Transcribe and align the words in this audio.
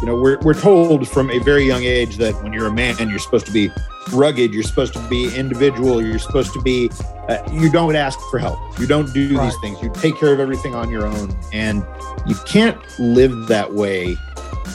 You 0.00 0.06
know, 0.06 0.16
we're, 0.16 0.38
we're 0.40 0.60
told 0.60 1.08
from 1.08 1.30
a 1.30 1.38
very 1.38 1.64
young 1.64 1.84
age 1.84 2.16
that 2.16 2.34
when 2.42 2.52
you're 2.52 2.66
a 2.66 2.72
man, 2.72 2.96
you're 3.08 3.20
supposed 3.20 3.46
to 3.46 3.52
be 3.52 3.70
rugged, 4.12 4.52
you're 4.52 4.64
supposed 4.64 4.94
to 4.94 5.08
be 5.08 5.34
individual, 5.36 6.04
you're 6.04 6.18
supposed 6.18 6.52
to 6.54 6.60
be, 6.60 6.90
uh, 7.28 7.38
you 7.52 7.70
don't 7.70 7.94
ask 7.94 8.18
for 8.30 8.38
help. 8.38 8.58
You 8.80 8.86
don't 8.86 9.12
do 9.14 9.36
right. 9.36 9.44
these 9.44 9.56
things. 9.60 9.80
You 9.80 9.92
take 9.94 10.16
care 10.16 10.32
of 10.32 10.40
everything 10.40 10.74
on 10.74 10.90
your 10.90 11.06
own. 11.06 11.36
And 11.52 11.86
you 12.26 12.34
can't 12.46 12.78
live 12.98 13.46
that 13.46 13.72
way 13.72 14.16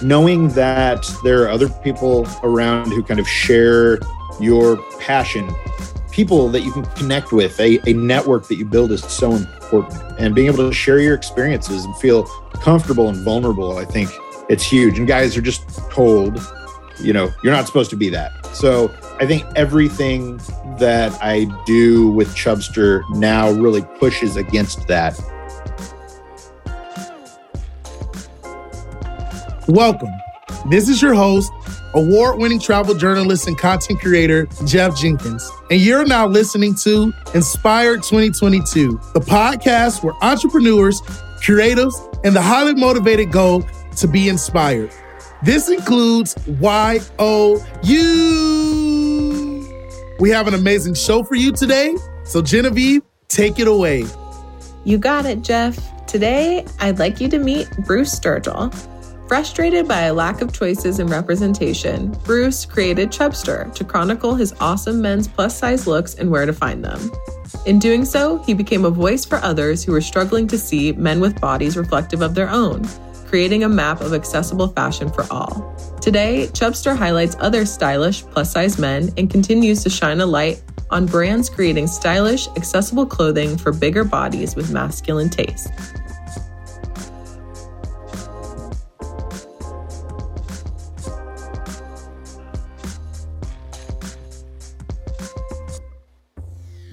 knowing 0.02 0.50
that 0.50 1.10
there 1.24 1.44
are 1.44 1.50
other 1.50 1.70
people 1.70 2.28
around 2.44 2.92
who 2.92 3.04
kind 3.04 3.20
of 3.20 3.28
share 3.28 4.00
your 4.40 4.78
passion, 5.00 5.50
people 6.18 6.50
that 6.50 6.62
you 6.62 6.72
can 6.72 6.84
connect 6.96 7.32
with, 7.32 7.60
a, 7.60 7.80
a 7.88 7.94
network 7.94 8.48
that 8.48 8.56
you 8.56 8.66
build 8.66 8.92
is 8.92 9.04
so 9.04 9.34
important. 9.34 10.02
And 10.18 10.34
being 10.34 10.48
able 10.48 10.68
to 10.68 10.74
share 10.74 11.00
your 11.00 11.14
experiences 11.14 11.86
and 11.86 11.96
feel 11.98 12.24
comfortable 12.54 13.08
and 13.08 13.24
vulnerable, 13.24 13.78
I 13.78 13.86
think 13.86 14.10
it's 14.50 14.64
huge. 14.64 14.98
And 14.98 15.08
guys 15.08 15.38
are 15.38 15.44
just 15.44 15.70
told, 15.92 16.42
you 17.00 17.14
know, 17.14 17.32
you're 17.44 17.54
not 17.54 17.68
supposed 17.68 17.92
to 17.92 17.96
be 17.96 18.10
that. 18.10 18.32
So 18.48 18.92
I 19.20 19.28
think 19.28 19.46
everything 19.56 20.38
that 20.80 21.16
I 21.22 21.46
do 21.68 22.10
with 22.10 22.30
Chubstr 22.30 23.08
now 23.12 23.52
really 23.52 23.84
pushes 24.00 24.38
against 24.38 24.88
that. 24.88 25.16
Welcome. 29.68 30.10
This 30.68 30.90
is 30.90 31.00
your 31.00 31.14
host, 31.14 31.52
award 31.94 32.40
winning 32.40 32.60
travel 32.60 32.94
journalist 32.94 33.48
and 33.48 33.58
content 33.58 34.00
creator, 34.00 34.48
Jeff 34.66 34.96
Jenkins. 34.98 35.50
And 35.72 35.82
you're 35.82 36.06
now 36.06 36.28
listening 36.28 36.76
to 36.84 37.14
Inspired 37.34 38.04
2022, 38.04 39.00
the 39.14 39.20
podcast 39.20 40.04
where 40.04 40.14
entrepreneurs, 40.22 41.02
creatives, 41.42 41.94
and 42.24 42.36
the 42.36 42.42
highly 42.42 42.74
motivated 42.76 43.32
go 43.32 43.68
to 43.98 44.08
be 44.08 44.30
inspired. 44.30 44.92
This 45.44 45.70
includes 45.70 46.36
YOU. 46.48 46.88
We 50.20 50.30
have 50.32 50.48
an 50.48 50.56
amazing 50.56 50.96
show 50.96 51.24
for 51.24 51.36
you 51.36 51.52
today. 51.52 51.96
So, 52.24 52.42
Genevieve, 52.42 53.04
take 53.28 53.60
it 53.60 53.68
away. 53.68 54.06
You 54.84 54.98
got 54.98 55.26
it, 55.26 55.42
Jeff. 55.44 55.78
Today, 56.08 56.66
I'd 56.80 56.98
like 56.98 57.22
you 57.22 57.28
to 57.30 57.38
meet 57.40 57.70
Bruce 57.86 58.18
Sturgill. 58.18 58.74
Frustrated 59.28 59.90
by 59.90 60.04
a 60.04 60.14
lack 60.14 60.42
of 60.42 60.54
choices 60.54 61.00
and 61.00 61.10
representation, 61.10 62.12
Bruce 62.24 62.64
created 62.64 63.12
Chubstr 63.12 63.74
to 63.76 63.84
chronicle 63.84 64.36
his 64.36 64.56
awesome 64.62 65.02
men's 65.02 65.28
plus 65.28 65.58
size 65.58 65.86
looks 65.86 66.16
and 66.16 66.32
where 66.32 66.46
to 66.46 66.54
find 66.54 66.82
them. 66.82 67.12
In 67.66 67.78
doing 67.78 68.06
so, 68.06 68.38
he 68.44 68.54
became 68.54 68.86
a 68.86 68.90
voice 68.90 69.26
for 69.26 69.40
others 69.40 69.84
who 69.84 69.92
were 69.92 70.00
struggling 70.00 70.48
to 70.48 70.58
see 70.58 70.94
men 70.94 71.20
with 71.20 71.42
bodies 71.42 71.76
reflective 71.76 72.22
of 72.22 72.36
their 72.36 72.50
own, 72.50 72.88
creating 73.28 73.66
a 73.66 73.70
map 73.70 74.00
of 74.00 74.14
accessible 74.14 74.70
fashion 74.70 75.12
for 75.12 75.28
all. 75.30 75.76
Today, 76.00 76.48
Chubstr 76.54 76.96
highlights 76.96 77.36
other 77.42 77.66
stylish 77.66 78.24
plus 78.28 78.54
size 78.54 78.80
men 78.80 79.10
and 79.18 79.30
continues 79.30 79.84
to 79.84 79.90
shine 79.90 80.22
a 80.22 80.26
light 80.26 80.64
on 80.90 81.06
brands 81.06 81.50
creating 81.50 81.88
stylish, 81.88 82.48
accessible 82.56 83.06
clothing 83.06 83.58
for 83.58 83.74
bigger 83.74 84.06
bodies 84.06 84.56
with 84.56 84.72
masculine 84.72 85.30
taste. 85.30 85.70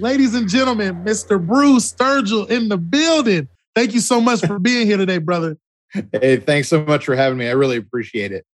Ladies 0.05 0.35
and 0.35 0.47
gentlemen, 0.47 1.03
Mr. 1.03 1.43
Bruce 1.43 1.91
Sturgill 1.91 2.51
in 2.51 2.69
the 2.69 2.77
building. 2.77 3.49
Thank 3.75 3.95
you 3.95 4.01
so 4.01 4.21
much 4.21 4.45
for 4.45 4.59
being 4.59 4.87
here 4.87 4.99
today, 4.99 5.17
brother. 5.17 5.57
Hey, 6.13 6.37
thanks 6.37 6.69
so 6.69 6.85
much 6.85 7.07
for 7.07 7.17
having 7.17 7.39
me. 7.39 7.49
I 7.49 7.53
really 7.53 7.79
appreciate 7.79 8.31
it. 8.31 8.45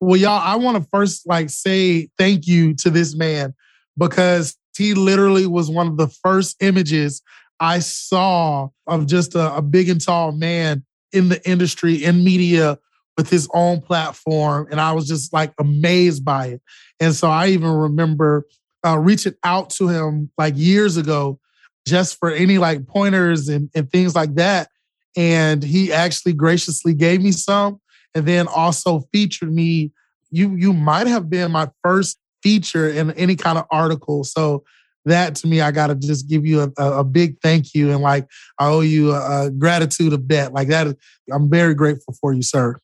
Well, 0.00 0.16
y'all, 0.16 0.40
I 0.42 0.56
want 0.56 0.82
to 0.82 0.88
first 0.90 1.26
like 1.26 1.50
say 1.50 2.08
thank 2.16 2.46
you 2.46 2.72
to 2.76 2.88
this 2.88 3.14
man 3.14 3.52
because 3.98 4.56
he 4.78 4.94
literally 4.94 5.46
was 5.46 5.68
one 5.68 5.88
of 5.88 5.98
the 5.98 6.08
first 6.08 6.56
images 6.62 7.20
I 7.60 7.80
saw 7.80 8.70
of 8.86 9.04
just 9.04 9.34
a, 9.34 9.56
a 9.56 9.60
big 9.60 9.90
and 9.90 10.00
tall 10.00 10.32
man 10.32 10.86
in 11.12 11.28
the 11.28 11.46
industry, 11.46 12.02
in 12.02 12.24
media, 12.24 12.78
with 13.18 13.28
his 13.28 13.46
own 13.52 13.82
platform. 13.82 14.68
And 14.70 14.80
I 14.80 14.92
was 14.92 15.06
just 15.06 15.34
like 15.34 15.52
amazed 15.60 16.24
by 16.24 16.46
it. 16.46 16.62
And 16.98 17.14
so 17.14 17.28
I 17.28 17.48
even 17.48 17.72
remember 17.72 18.46
uh, 18.84 18.98
reaching 18.98 19.34
out 19.44 19.70
to 19.70 19.88
him 19.88 20.30
like 20.36 20.54
years 20.56 20.96
ago 20.96 21.38
just 21.86 22.18
for 22.18 22.30
any 22.30 22.58
like 22.58 22.86
pointers 22.86 23.48
and, 23.48 23.70
and 23.74 23.90
things 23.90 24.14
like 24.14 24.34
that. 24.36 24.68
And 25.16 25.62
he 25.62 25.92
actually 25.92 26.32
graciously 26.32 26.94
gave 26.94 27.22
me 27.22 27.32
some 27.32 27.80
and 28.14 28.26
then 28.26 28.46
also 28.46 29.00
featured 29.12 29.52
me. 29.52 29.92
You 30.30 30.56
you 30.56 30.72
might 30.72 31.06
have 31.06 31.30
been 31.30 31.52
my 31.52 31.70
first 31.82 32.18
feature 32.42 32.88
in 32.88 33.12
any 33.12 33.36
kind 33.36 33.58
of 33.58 33.66
article. 33.70 34.24
So 34.24 34.64
that 35.04 35.34
to 35.36 35.46
me, 35.46 35.60
I 35.60 35.70
gotta 35.70 35.94
just 35.94 36.28
give 36.28 36.44
you 36.44 36.72
a, 36.76 36.98
a 36.98 37.04
big 37.04 37.38
thank 37.40 37.74
you 37.74 37.90
and 37.90 38.00
like 38.00 38.26
I 38.58 38.68
owe 38.68 38.80
you 38.80 39.12
a, 39.12 39.46
a 39.46 39.50
gratitude 39.50 40.12
of 40.12 40.26
debt. 40.26 40.52
Like 40.52 40.68
that, 40.68 40.96
I'm 41.32 41.48
very 41.48 41.74
grateful 41.74 42.14
for 42.20 42.32
you, 42.32 42.42
sir. 42.42 42.78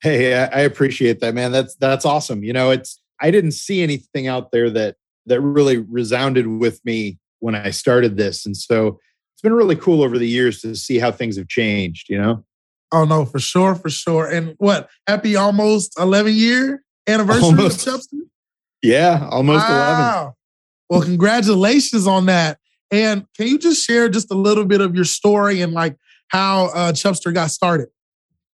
Hey, 0.00 0.34
I 0.34 0.60
appreciate 0.60 1.20
that, 1.20 1.34
man. 1.34 1.52
That's 1.52 1.74
that's 1.76 2.04
awesome. 2.04 2.44
You 2.44 2.52
know, 2.52 2.70
it's 2.70 3.00
I 3.20 3.30
didn't 3.30 3.52
see 3.52 3.82
anything 3.82 4.26
out 4.26 4.50
there 4.52 4.68
that 4.70 4.96
that 5.26 5.40
really 5.40 5.78
resounded 5.78 6.46
with 6.46 6.80
me 6.84 7.18
when 7.40 7.54
I 7.54 7.70
started 7.70 8.16
this. 8.16 8.46
And 8.46 8.56
so 8.56 8.98
it's 9.34 9.42
been 9.42 9.52
really 9.52 9.76
cool 9.76 10.02
over 10.02 10.18
the 10.18 10.28
years 10.28 10.60
to 10.62 10.74
see 10.74 10.98
how 10.98 11.10
things 11.12 11.36
have 11.36 11.48
changed, 11.48 12.08
you 12.08 12.18
know? 12.18 12.44
Oh 12.92 13.04
no, 13.04 13.24
for 13.24 13.38
sure, 13.38 13.74
for 13.74 13.90
sure. 13.90 14.30
And 14.30 14.54
what, 14.58 14.88
happy 15.06 15.34
almost 15.36 15.98
11 15.98 16.34
year 16.34 16.82
anniversary 17.06 17.44
almost, 17.44 17.86
of 17.86 17.94
Chubstr? 17.94 18.20
Yeah, 18.82 19.28
almost 19.30 19.68
wow. 19.68 20.20
11. 20.20 20.32
Well, 20.90 21.02
congratulations 21.02 22.06
on 22.06 22.26
that. 22.26 22.58
And 22.90 23.26
can 23.36 23.46
you 23.46 23.58
just 23.58 23.86
share 23.86 24.08
just 24.08 24.30
a 24.30 24.34
little 24.34 24.66
bit 24.66 24.82
of 24.82 24.94
your 24.94 25.06
story 25.06 25.62
and 25.62 25.72
like 25.72 25.96
how 26.28 26.66
uh, 26.66 26.92
Chubstr 26.92 27.32
got 27.32 27.50
started? 27.50 27.88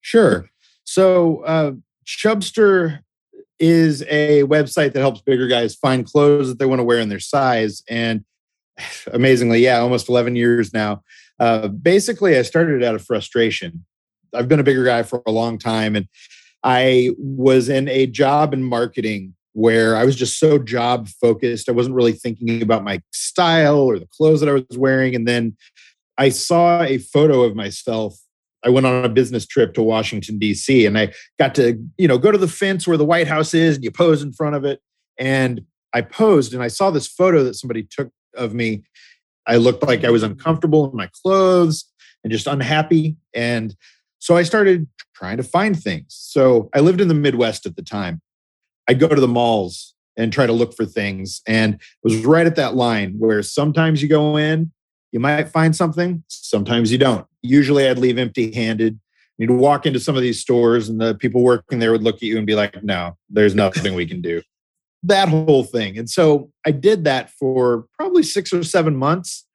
Sure. 0.01 0.49
So 0.85 1.43
uh, 1.43 1.73
Chubstr 2.07 3.01
is 3.59 4.03
a 4.09 4.43
website 4.45 4.93
that 4.93 5.01
helps 5.01 5.21
bigger 5.23 5.49
guys 5.49 5.75
find 5.75 6.07
clothes 6.07 6.49
that 6.49 6.59
they 6.59 6.67
want 6.67 6.79
to 6.79 6.85
wear 6.85 7.01
in 7.01 7.09
their 7.09 7.21
size. 7.21 7.83
And 7.89 8.25
amazingly, 9.13 9.61
yeah, 9.61 9.79
almost 9.79 10.09
11 10.09 10.37
years 10.37 10.73
now. 10.73 11.03
Uh, 11.39 11.69
basically, 11.69 12.37
I 12.37 12.43
started 12.43 12.83
out 12.83 12.95
of 12.95 13.05
frustration. 13.05 13.85
I've 14.35 14.49
been 14.49 14.61
a 14.61 14.65
bigger 14.65 14.85
guy 14.85 15.03
for 15.05 15.23
a 15.27 15.31
long 15.31 15.59
time, 15.59 15.97
and 15.97 16.09
I 16.63 17.11
was 17.17 17.69
in 17.69 17.89
a 17.89 18.07
job 18.07 18.53
in 18.53 18.63
marketing 18.63 19.35
where 19.53 19.97
I 19.97 20.05
was 20.05 20.17
just 20.17 20.39
so 20.39 20.59
job 20.59 21.09
focused. 21.09 21.69
I 21.69 21.73
wasn't 21.73 21.97
really 21.97 22.13
thinking 22.13 22.63
about 22.63 22.85
my 22.85 23.01
style 23.13 23.79
or 23.79 23.99
the 23.99 24.07
clothes 24.07 24.41
that 24.41 24.49
I 24.49 24.53
was 24.53 24.77
wearing. 24.77 25.15
And 25.15 25.27
then 25.27 25.57
I 26.17 26.29
saw 26.29 26.83
a 26.83 26.99
photo 26.99 27.43
of 27.43 27.57
myself 27.57 28.19
I 28.65 28.71
went 28.71 28.87
on 28.87 29.05
a 29.05 29.09
business 29.09 29.47
trip 29.47 29.75
to 29.75 29.83
Washington 29.83 30.39
D.C. 30.39 30.87
and 30.87 30.99
I 30.99 31.13
got 31.39 31.55
to 31.57 31.83
you 31.97 32.09
know 32.09 32.19
go 32.19 32.33
to 32.33 32.39
the 32.39 32.49
fence 32.49 32.87
where 32.87 32.97
the 32.97 33.05
White 33.05 33.29
House 33.29 33.55
is 33.55 33.77
and 33.77 33.85
you 33.85 33.91
pose 33.91 34.23
in 34.23 34.33
front 34.33 34.57
of 34.57 34.65
it. 34.65 34.81
And 35.19 35.63
I 35.93 36.03
posed 36.03 36.55
and 36.55 36.63
I 36.63 36.69
saw 36.69 36.91
this 36.91 37.07
photo 37.07 37.43
that 37.45 37.55
somebody 37.55 37.83
took 37.83 38.11
of 38.35 38.55
me. 38.55 38.85
I 39.47 39.57
looked 39.57 39.83
like 39.83 40.05
I 40.05 40.11
was 40.11 40.23
uncomfortable 40.23 40.91
in 40.91 40.97
my 40.97 41.09
clothes 41.23 41.85
and 42.23 42.33
just 42.33 42.47
unhappy. 42.47 43.17
And 43.35 43.75
so 44.19 44.37
I 44.37 44.43
started 44.43 44.87
trying 45.15 45.39
to 45.39 45.43
find 45.43 45.81
things. 45.81 46.07
So 46.09 46.69
I 46.75 46.81
lived 46.81 47.01
in 47.01 47.09
the 47.09 47.15
Midwest 47.15 47.67
at 47.67 47.77
the 47.77 47.83
time. 47.83 48.21
I'd 48.87 49.01
go 49.01 49.09
to 49.09 49.21
the 49.21 49.29
malls 49.29 49.95
and 50.17 50.33
try 50.33 50.47
to 50.47 50.53
look 50.53 50.75
for 50.75 50.85
things. 50.85 51.41
And 51.47 51.75
it 51.75 51.81
was 52.03 52.25
right 52.25 52.47
at 52.47 52.57
that 52.57 52.75
line 52.75 53.15
where 53.19 53.43
sometimes 53.43 54.03
you 54.03 54.09
go 54.09 54.37
in 54.37 54.73
you 55.13 55.21
might 55.21 55.49
find 55.49 55.75
something, 55.75 56.23
sometimes 56.29 56.93
you 56.93 56.99
don't. 56.99 57.27
Usually 57.43 57.89
I'd 57.89 57.99
leave 57.99 58.19
empty 58.19 58.53
handed. 58.53 58.99
You'd 59.39 59.51
walk 59.51 59.87
into 59.87 60.01
some 60.01 60.17
of 60.17 60.23
these 60.23 60.41
stores 60.41 60.89
and 60.89 61.01
the 61.01 61.15
people 61.15 61.43
working 61.43 61.79
there 61.79 61.93
would 61.93 62.03
look 62.03 62.17
at 62.17 62.23
you 62.23 62.37
and 62.39 62.47
be 62.47 62.57
like, 62.57 62.83
no, 62.83 63.17
there's 63.31 63.55
nothing 63.55 63.95
we 63.95 64.07
can 64.07 64.21
do. 64.21 64.43
That 65.05 65.29
whole 65.29 65.63
thing. 65.63 65.97
And 65.97 66.11
so 66.11 66.51
I 66.67 66.73
did 66.73 67.05
that 67.05 67.31
for 67.31 67.87
probably 67.97 68.25
six 68.25 68.53
or 68.53 68.65
seven 68.65 68.97
months, 68.97 69.47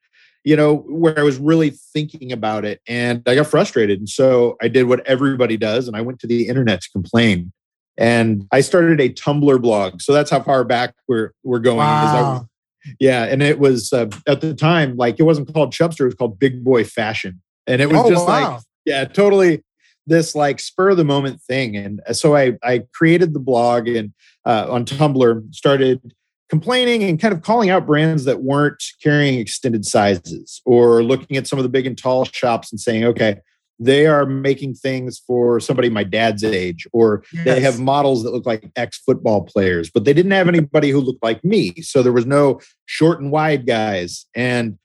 you 0.45 0.55
know, 0.55 0.77
where 0.87 1.19
I 1.19 1.23
was 1.23 1.37
really 1.37 1.71
thinking 1.71 2.31
about 2.31 2.63
it 2.63 2.79
and 2.87 3.21
I 3.27 3.35
got 3.35 3.47
frustrated. 3.47 3.99
And 3.99 4.07
so 4.07 4.55
I 4.61 4.69
did 4.69 4.85
what 4.85 5.05
everybody 5.05 5.57
does 5.57 5.89
and 5.89 5.97
I 5.97 6.01
went 6.01 6.19
to 6.19 6.27
the 6.27 6.47
internet 6.47 6.81
to 6.81 6.89
complain. 6.91 7.51
And 7.97 8.47
I 8.51 8.61
started 8.61 9.01
a 9.01 9.09
Tumblr 9.09 9.61
blog. 9.61 10.01
So 10.01 10.13
that's 10.13 10.31
how 10.31 10.41
far 10.41 10.63
back 10.63 10.95
we're, 11.07 11.33
we're 11.43 11.59
going. 11.59 11.77
Wow. 11.77 12.47
Yeah, 12.99 13.23
and 13.25 13.41
it 13.41 13.59
was 13.59 13.93
uh, 13.93 14.09
at 14.27 14.41
the 14.41 14.53
time 14.53 14.97
like 14.97 15.19
it 15.19 15.23
wasn't 15.23 15.53
called 15.53 15.71
Chubstr, 15.71 16.01
it 16.01 16.05
was 16.05 16.15
called 16.15 16.39
Big 16.39 16.63
Boy 16.63 16.83
Fashion, 16.83 17.41
and 17.67 17.81
it 17.81 17.89
was 17.89 18.01
oh, 18.03 18.09
just 18.09 18.27
wow. 18.27 18.53
like 18.53 18.61
yeah, 18.85 19.05
totally 19.05 19.63
this 20.05 20.35
like 20.35 20.59
spur 20.59 20.89
of 20.89 20.97
the 20.97 21.05
moment 21.05 21.41
thing. 21.41 21.77
And 21.77 22.01
uh, 22.07 22.13
so 22.13 22.35
I 22.35 22.57
I 22.63 22.83
created 22.93 23.33
the 23.33 23.39
blog 23.39 23.87
and 23.87 24.13
uh, 24.45 24.67
on 24.69 24.85
Tumblr 24.85 25.53
started 25.53 26.13
complaining 26.49 27.03
and 27.03 27.19
kind 27.19 27.33
of 27.33 27.41
calling 27.41 27.69
out 27.69 27.85
brands 27.85 28.25
that 28.25 28.43
weren't 28.43 28.83
carrying 29.01 29.39
extended 29.39 29.85
sizes 29.85 30.61
or 30.65 31.01
looking 31.03 31.37
at 31.37 31.47
some 31.47 31.57
of 31.57 31.63
the 31.63 31.69
big 31.69 31.87
and 31.87 31.97
tall 31.97 32.25
shops 32.25 32.71
and 32.71 32.79
saying, 32.79 33.03
okay, 33.05 33.39
they 33.85 34.05
are 34.05 34.25
making 34.25 34.75
things 34.75 35.21
for 35.25 35.59
somebody 35.59 35.89
my 35.89 36.03
dad's 36.03 36.43
age, 36.43 36.87
or 36.93 37.23
yes. 37.33 37.45
they 37.45 37.59
have 37.59 37.79
models 37.79 38.23
that 38.23 38.31
look 38.31 38.45
like 38.45 38.69
ex 38.75 38.99
football 38.99 39.43
players, 39.43 39.89
but 39.89 40.05
they 40.05 40.13
didn't 40.13 40.31
have 40.31 40.47
anybody 40.47 40.89
who 40.89 40.99
looked 40.99 41.23
like 41.23 41.43
me. 41.43 41.73
So 41.81 42.03
there 42.03 42.13
was 42.13 42.25
no 42.25 42.59
short 42.85 43.21
and 43.21 43.31
wide 43.31 43.65
guys. 43.65 44.25
And 44.35 44.77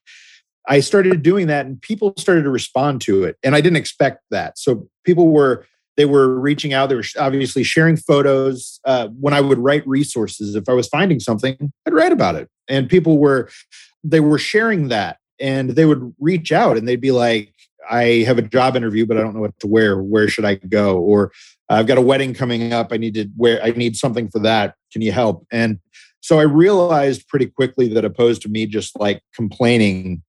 I 0.69 0.81
started 0.81 1.23
doing 1.23 1.47
that, 1.47 1.67
and 1.67 1.81
people 1.81 2.15
started 2.19 2.43
to 2.43 2.51
respond 2.51 3.01
to 3.03 3.25
it. 3.25 3.37
And 3.43 3.55
I 3.55 3.61
didn't 3.61 3.79
expect 3.79 4.23
that. 4.31 4.59
So 4.59 4.89
people 5.05 5.29
were 5.29 5.67
they 5.97 6.05
were 6.05 6.39
reaching 6.39 6.73
out. 6.73 6.89
They 6.89 6.95
were 6.95 7.05
obviously 7.19 7.65
sharing 7.65 7.97
photos. 7.97 8.79
Uh, 8.85 9.09
when 9.19 9.35
I 9.35 9.41
would 9.41 9.59
write 9.59 9.87
resources, 9.87 10.55
if 10.55 10.69
I 10.69 10.73
was 10.73 10.87
finding 10.87 11.19
something, 11.19 11.73
I'd 11.87 11.93
write 11.93 12.13
about 12.13 12.37
it. 12.37 12.49
And 12.69 12.89
people 12.89 13.19
were 13.19 13.51
they 14.05 14.21
were 14.21 14.39
sharing 14.39 14.89
that, 14.89 15.19
and 15.41 15.71
they 15.71 15.85
would 15.85 16.15
reach 16.21 16.53
out 16.53 16.77
and 16.77 16.87
they'd 16.87 17.01
be 17.01 17.11
like, 17.11 17.53
I 17.91 18.25
have 18.27 18.39
a 18.39 18.43
job 18.43 18.77
interview, 18.77 19.07
but 19.07 19.17
I 19.17 19.21
don't 19.21 19.35
know 19.35 19.41
what 19.41 19.59
to 19.61 19.67
wear. 19.67 20.03
Where 20.03 20.29
should 20.29 20.45
I 20.45 20.57
go? 20.57 20.99
Or 20.99 21.33
I've 21.69 21.87
got 21.87 21.99
a 21.99 22.03
wedding 22.03 22.35
coming 22.35 22.73
up. 22.73 22.93
I 22.93 22.97
need 22.97 23.15
to 23.15 23.29
wear, 23.37 23.63
I 23.63 23.71
need 23.71 23.97
something 23.97 24.29
for 24.29 24.39
that. 24.41 24.75
Can 24.93 25.03
you 25.03 25.13
help? 25.13 25.47
And 25.51 25.79
so 26.21 26.39
I 26.39 26.43
realized 26.43 27.29
pretty 27.29 27.47
quickly 27.47 27.89
that 27.95 28.05
opposed 28.05 28.43
to 28.43 28.49
me 28.49 28.67
just 28.67 28.99
like 28.99 29.23
complaining, 29.35 30.23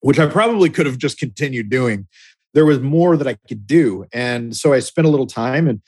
which 0.00 0.18
I 0.18 0.26
probably 0.26 0.70
could 0.70 0.86
have 0.86 0.98
just 0.98 1.18
continued 1.18 1.70
doing, 1.70 2.06
there 2.54 2.66
was 2.66 2.80
more 2.80 3.16
that 3.16 3.26
I 3.26 3.36
could 3.48 3.66
do. 3.66 4.06
And 4.12 4.56
so 4.56 4.72
I 4.72 4.80
spent 4.80 5.06
a 5.06 5.10
little 5.10 5.26
time 5.26 5.68
and 5.68 5.80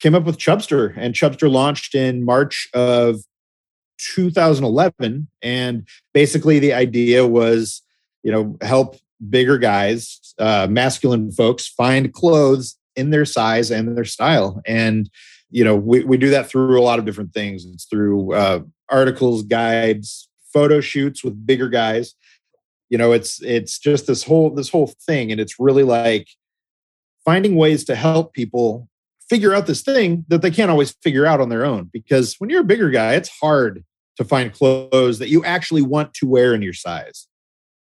came 0.00 0.14
up 0.14 0.24
with 0.24 0.38
Chubstr. 0.38 0.94
And 0.96 1.14
Chubstr 1.14 1.50
launched 1.50 1.94
in 1.94 2.24
March 2.24 2.68
of 2.74 3.16
2011. 4.14 5.28
And 5.42 5.88
basically 6.12 6.58
the 6.58 6.72
idea 6.72 7.26
was, 7.26 7.82
you 8.22 8.32
know, 8.32 8.56
help 8.62 8.96
bigger 9.30 9.58
guys, 9.58 10.34
uh, 10.38 10.66
masculine 10.70 11.32
folks 11.32 11.66
find 11.66 12.12
clothes 12.12 12.76
in 12.96 13.10
their 13.10 13.24
size 13.24 13.70
and 13.70 13.96
their 13.96 14.04
style. 14.04 14.60
And, 14.66 15.10
you 15.50 15.64
know, 15.64 15.76
we, 15.76 16.04
we 16.04 16.16
do 16.16 16.30
that 16.30 16.48
through 16.48 16.78
a 16.78 16.82
lot 16.82 16.98
of 16.98 17.04
different 17.04 17.32
things. 17.32 17.64
It's 17.64 17.86
through 17.86 18.34
uh, 18.34 18.60
articles, 18.88 19.42
guides, 19.42 20.28
photo 20.52 20.80
shoots 20.80 21.22
with 21.22 21.46
bigger 21.46 21.68
guys. 21.68 22.14
You 22.90 22.98
know, 22.98 23.12
it's 23.12 23.42
it's 23.42 23.78
just 23.78 24.06
this 24.06 24.24
whole 24.24 24.54
this 24.54 24.70
whole 24.70 24.94
thing, 25.06 25.30
and 25.30 25.40
it's 25.40 25.60
really 25.60 25.82
like 25.82 26.28
finding 27.24 27.54
ways 27.54 27.84
to 27.84 27.94
help 27.94 28.32
people 28.32 28.88
figure 29.28 29.54
out 29.54 29.66
this 29.66 29.82
thing 29.82 30.24
that 30.28 30.40
they 30.40 30.50
can't 30.50 30.70
always 30.70 30.92
figure 31.02 31.26
out 31.26 31.40
on 31.40 31.50
their 31.50 31.66
own. 31.66 31.90
Because 31.92 32.36
when 32.38 32.48
you're 32.48 32.62
a 32.62 32.64
bigger 32.64 32.88
guy, 32.88 33.14
it's 33.14 33.28
hard 33.28 33.84
to 34.16 34.24
find 34.24 34.52
clothes 34.52 35.18
that 35.18 35.28
you 35.28 35.44
actually 35.44 35.82
want 35.82 36.14
to 36.14 36.26
wear 36.26 36.54
in 36.54 36.62
your 36.62 36.72
size. 36.72 37.28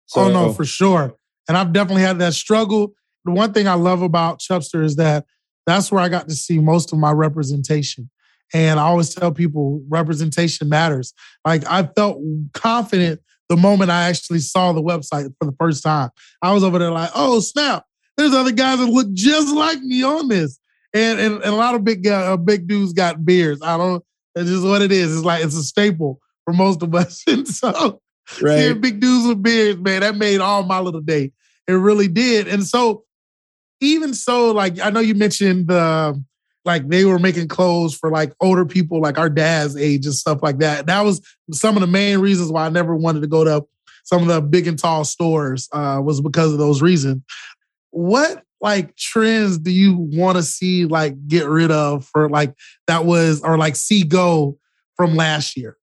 So, 0.07 0.21
oh 0.21 0.31
no, 0.31 0.53
for 0.53 0.65
sure. 0.65 1.15
And 1.47 1.57
I've 1.57 1.73
definitely 1.73 2.03
had 2.03 2.19
that 2.19 2.33
struggle. 2.33 2.93
The 3.25 3.31
one 3.31 3.53
thing 3.53 3.67
I 3.67 3.73
love 3.73 4.01
about 4.01 4.39
Chubstr 4.39 4.83
is 4.83 4.95
that 4.97 5.25
that's 5.65 5.91
where 5.91 6.01
I 6.01 6.09
got 6.09 6.29
to 6.29 6.35
see 6.35 6.59
most 6.59 6.93
of 6.93 6.99
my 6.99 7.11
representation. 7.11 8.09
And 8.53 8.79
I 8.79 8.83
always 8.83 9.13
tell 9.13 9.31
people 9.31 9.81
representation 9.89 10.69
matters. 10.69 11.13
Like 11.43 11.65
I 11.67 11.83
felt 11.83 12.19
confident 12.53 13.21
the 13.49 13.57
moment 13.57 13.91
I 13.91 14.07
actually 14.09 14.39
saw 14.39 14.71
the 14.71 14.81
website 14.81 15.33
for 15.39 15.45
the 15.45 15.55
first 15.59 15.83
time. 15.83 16.09
I 16.41 16.53
was 16.53 16.63
over 16.63 16.79
there 16.79 16.91
like, 16.91 17.11
oh 17.15 17.39
snap, 17.39 17.85
there's 18.17 18.33
other 18.33 18.51
guys 18.51 18.79
that 18.79 18.85
look 18.85 19.11
just 19.13 19.53
like 19.53 19.81
me 19.81 20.03
on 20.03 20.27
this. 20.27 20.59
And 20.93 21.19
and, 21.19 21.35
and 21.35 21.53
a 21.53 21.55
lot 21.55 21.75
of 21.75 21.83
big 21.83 22.07
uh, 22.07 22.37
big 22.37 22.67
dudes 22.67 22.93
got 22.93 23.25
beards. 23.25 23.61
I 23.61 23.77
don't. 23.77 24.03
It's 24.35 24.49
just 24.49 24.65
what 24.65 24.81
it 24.81 24.91
is. 24.91 25.15
It's 25.15 25.25
like 25.25 25.43
it's 25.43 25.55
a 25.55 25.63
staple 25.63 26.19
for 26.45 26.53
most 26.53 26.83
of 26.83 26.93
us. 26.93 27.23
And 27.27 27.47
so 27.47 28.01
Right. 28.41 28.59
Seeing 28.59 28.81
big 28.81 28.99
dudes 28.99 29.27
with 29.27 29.43
beards, 29.43 29.79
man, 29.79 30.01
that 30.01 30.15
made 30.15 30.41
all 30.41 30.63
my 30.63 30.79
little 30.79 31.01
day. 31.01 31.31
It 31.67 31.73
really 31.73 32.07
did. 32.07 32.47
And 32.47 32.65
so, 32.65 33.03
even 33.81 34.13
so, 34.13 34.51
like 34.51 34.79
I 34.79 34.89
know 34.89 34.99
you 34.99 35.15
mentioned 35.15 35.67
the 35.67 36.21
like 36.65 36.87
they 36.87 37.05
were 37.05 37.19
making 37.19 37.47
clothes 37.47 37.95
for 37.95 38.09
like 38.09 38.33
older 38.41 38.65
people, 38.65 38.99
like 38.99 39.17
our 39.17 39.29
dad's 39.29 39.77
age 39.77 40.05
and 40.05 40.15
stuff 40.15 40.41
like 40.41 40.57
that. 40.57 40.87
That 40.87 41.01
was 41.01 41.21
some 41.51 41.77
of 41.77 41.81
the 41.81 41.87
main 41.87 42.19
reasons 42.19 42.51
why 42.51 42.65
I 42.65 42.69
never 42.69 42.95
wanted 42.95 43.21
to 43.21 43.27
go 43.27 43.43
to 43.43 43.65
some 44.03 44.21
of 44.23 44.27
the 44.27 44.41
big 44.41 44.67
and 44.67 44.77
tall 44.77 45.03
stores 45.05 45.69
uh, 45.71 46.01
was 46.03 46.21
because 46.21 46.51
of 46.51 46.57
those 46.57 46.81
reasons. 46.81 47.21
What 47.91 48.43
like 48.61 48.95
trends 48.95 49.59
do 49.59 49.71
you 49.71 49.95
want 49.95 50.37
to 50.37 50.43
see 50.43 50.85
like 50.85 51.27
get 51.27 51.47
rid 51.47 51.71
of 51.71 52.05
for 52.05 52.29
like 52.29 52.55
that 52.87 53.05
was 53.05 53.41
or 53.41 53.57
like 53.57 53.75
see 53.75 54.03
go 54.03 54.57
from 54.95 55.15
last 55.15 55.55
year? 55.55 55.77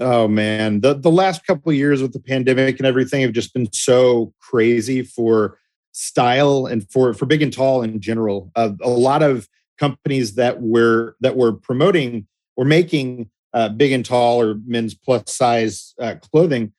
Oh 0.00 0.26
man, 0.28 0.80
the 0.80 0.94
the 0.94 1.10
last 1.10 1.46
couple 1.46 1.72
years 1.74 2.00
with 2.00 2.14
the 2.14 2.20
pandemic 2.20 2.78
and 2.78 2.86
everything 2.86 3.20
have 3.20 3.32
just 3.32 3.52
been 3.52 3.70
so 3.72 4.32
crazy 4.40 5.02
for 5.02 5.58
style 5.92 6.66
and 6.66 6.90
for 6.90 7.12
for 7.12 7.26
big 7.26 7.42
and 7.42 7.52
tall 7.52 7.82
in 7.82 8.00
general. 8.00 8.50
Uh, 8.56 8.72
a 8.82 8.88
lot 8.88 9.22
of 9.22 9.46
companies 9.78 10.36
that 10.36 10.62
were 10.62 11.16
that 11.20 11.36
were 11.36 11.52
promoting 11.52 12.26
or 12.56 12.64
making 12.64 13.30
uh, 13.52 13.68
big 13.68 13.92
and 13.92 14.04
tall 14.04 14.40
or 14.40 14.54
men's 14.66 14.94
plus 14.94 15.34
size 15.34 15.94
uh, 16.00 16.14
clothing, 16.30 16.72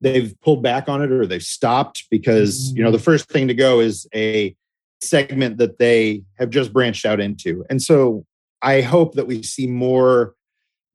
they've 0.00 0.40
pulled 0.40 0.62
back 0.62 0.88
on 0.88 1.02
it 1.02 1.10
or 1.10 1.26
they've 1.26 1.42
stopped 1.42 2.04
because 2.10 2.72
you 2.72 2.82
know 2.84 2.92
the 2.92 2.98
mm. 2.98 3.02
first 3.02 3.28
thing 3.28 3.48
to 3.48 3.54
go 3.54 3.80
is 3.80 4.06
a 4.14 4.54
segment 5.00 5.58
that 5.58 5.78
they 5.78 6.22
have 6.38 6.50
just 6.50 6.72
branched 6.72 7.04
out 7.04 7.18
into, 7.18 7.64
and 7.68 7.82
so 7.82 8.24
I 8.62 8.82
hope 8.82 9.14
that 9.14 9.26
we 9.26 9.42
see 9.42 9.66
more 9.66 10.34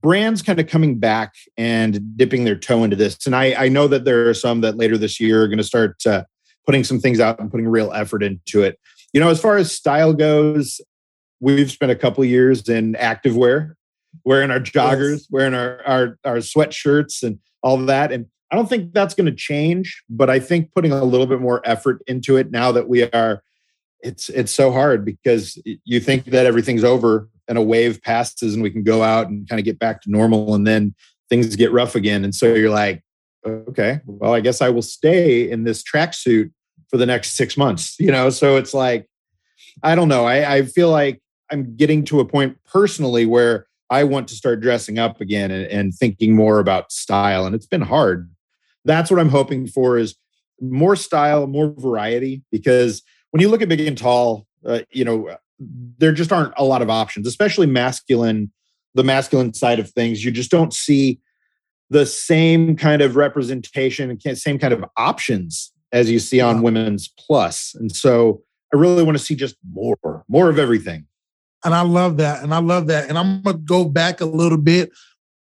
brands 0.04 0.42
kind 0.42 0.60
of 0.60 0.68
coming 0.68 1.00
back 1.00 1.34
and 1.58 2.16
dipping 2.18 2.44
their 2.44 2.58
toe 2.58 2.84
into 2.84 2.98
this. 2.98 3.26
And 3.26 3.36
I, 3.36 3.56
I 3.66 3.70
know 3.70 3.88
that 3.88 4.04
there 4.04 4.30
are 4.30 4.34
some 4.34 4.62
that 4.62 4.76
later 4.76 4.98
this 4.98 5.20
year 5.20 5.44
are 5.44 5.48
going 5.48 5.58
to 5.58 5.64
start 5.64 6.06
uh, 6.06 6.26
putting 6.66 6.84
some 6.84 7.00
things 7.00 7.22
out 7.22 7.40
and 7.40 7.50
putting 7.50 7.68
real 7.68 7.92
effort 7.94 8.22
into 8.22 8.62
it. 8.62 8.78
You 9.14 9.22
know, 9.22 9.30
as 9.30 9.40
far 9.40 9.58
as 9.58 9.72
style 9.72 10.14
goes, 10.14 10.82
we've 11.40 11.72
spent 11.72 11.92
a 11.92 11.96
couple 11.96 12.24
years 12.26 12.68
in 12.68 12.94
activewear, 12.94 13.76
wearing 14.26 14.52
our 14.52 14.60
joggers, 14.60 15.12
yes. 15.12 15.28
wearing 15.32 15.54
our, 15.54 15.82
our 15.86 16.20
our 16.26 16.38
sweatshirts 16.38 17.24
and 17.24 17.40
all 17.62 17.78
that. 17.78 18.12
And 18.12 18.26
I 18.52 18.56
don't 18.56 18.68
think 18.68 18.94
that's 18.94 19.14
going 19.14 19.26
to 19.26 19.36
change, 19.36 20.04
but 20.10 20.30
I 20.30 20.40
think 20.40 20.74
putting 20.74 20.92
a 20.92 21.04
little 21.04 21.28
bit 21.28 21.40
more 21.40 21.62
effort 21.64 22.02
into 22.08 22.38
it 22.38 22.52
now 22.52 22.72
that 22.74 22.90
we 22.90 23.04
are 23.10 23.42
it's 24.02 24.30
it's 24.30 24.52
so 24.52 24.72
hard 24.72 25.06
because 25.06 25.62
you 25.86 26.00
think 26.00 26.26
that 26.26 26.46
everything's 26.46 26.84
over 26.84 27.30
and 27.48 27.58
a 27.58 27.62
wave 27.62 28.02
passes 28.02 28.54
and 28.54 28.64
we 28.64 28.72
can 28.72 28.84
go 28.84 29.04
out 29.04 29.28
and 29.28 29.48
kind 29.48 29.60
of 29.60 29.66
get 29.66 29.80
back 29.80 30.02
to 30.02 30.12
normal 30.12 30.56
and 30.56 30.66
then 30.66 30.96
things 31.30 31.56
get 31.56 31.72
rough 31.72 31.96
again. 31.96 32.24
And 32.24 32.34
so 32.34 32.54
you're 32.54 32.70
like 32.70 33.04
okay 33.46 34.00
well 34.06 34.34
i 34.34 34.40
guess 34.40 34.62
i 34.62 34.70
will 34.70 34.82
stay 34.82 35.50
in 35.50 35.64
this 35.64 35.84
tracksuit 35.84 36.52
for 36.90 36.98
the 36.98 37.06
next 37.06 37.36
six 37.36 37.58
months 37.58 37.96
you 38.00 38.12
know? 38.12 38.30
So 38.30 38.58
it's 38.58 38.74
like 38.74 39.08
i 39.82 39.96
don't 39.96 40.08
know. 40.08 40.26
I, 40.26 40.56
I 40.56 40.62
feel 40.64 40.90
like 40.90 41.22
i'm 41.52 41.76
getting 41.76 42.04
to 42.06 42.20
a 42.20 42.26
point 42.26 42.58
personally 42.66 43.26
where 43.26 43.68
i 43.90 44.04
want 44.04 44.28
to 44.30 44.36
start 44.36 44.62
dressing 44.62 45.00
up 45.00 45.22
again 45.22 45.52
and, 45.52 45.66
and 45.68 45.94
thinking 45.94 46.36
more 46.36 46.60
about 46.60 46.92
style 46.92 47.46
and 47.46 47.56
it's 47.56 47.68
been 47.68 47.82
hard. 47.82 48.30
That's 48.86 49.12
what 49.12 49.20
i'm 49.20 49.30
hoping 49.30 49.68
for 49.68 49.98
is 49.98 50.16
more 50.62 50.96
style 50.96 51.48
more 51.48 51.74
variety 51.78 52.44
because 52.52 53.02
when 53.32 53.42
you 53.42 53.50
look 53.50 53.64
at 53.64 53.70
big 53.70 53.80
and 53.82 53.98
tall, 53.98 54.46
uh, 54.64 54.82
you 54.92 55.04
know, 55.04 55.36
there 55.98 56.12
just 56.12 56.32
aren't 56.32 56.54
a 56.58 56.64
lot 56.64 56.82
of 56.82 56.90
options, 56.90 57.28
especially 57.28 57.68
masculine, 57.68 58.52
the 58.94 59.04
masculine 59.04 59.54
side 59.54 59.80
of 59.80 59.90
things. 59.90 60.24
You 60.24 60.32
just 60.32 60.52
don't 60.52 60.74
see 60.74 61.20
the 61.90 62.06
same 62.06 62.76
kind 62.76 63.02
of 63.02 63.16
representation 63.16 64.10
and 64.10 64.38
same 64.38 64.60
kind 64.60 64.74
of 64.74 64.84
options 64.98 65.72
as 65.92 66.10
you 66.10 66.20
see 66.20 66.42
on 66.42 66.62
women's 66.62 67.08
plus. 67.08 67.76
And 67.76 67.96
so 67.96 68.42
I 68.74 68.78
really 68.78 69.04
want 69.04 69.18
to 69.18 69.24
see 69.24 69.36
just 69.36 69.56
more, 69.72 69.98
more 70.28 70.50
of 70.50 70.58
everything. 70.58 71.06
And 71.64 71.74
I 71.74 71.82
love 71.82 72.18
that. 72.18 72.44
And 72.44 72.54
I 72.54 72.60
love 72.60 72.88
that. 72.88 73.08
And 73.08 73.18
I'm 73.18 73.42
going 73.42 73.58
to 73.58 73.64
go 73.64 73.86
back 73.86 74.20
a 74.20 74.26
little 74.26 74.58
bit. 74.58 74.92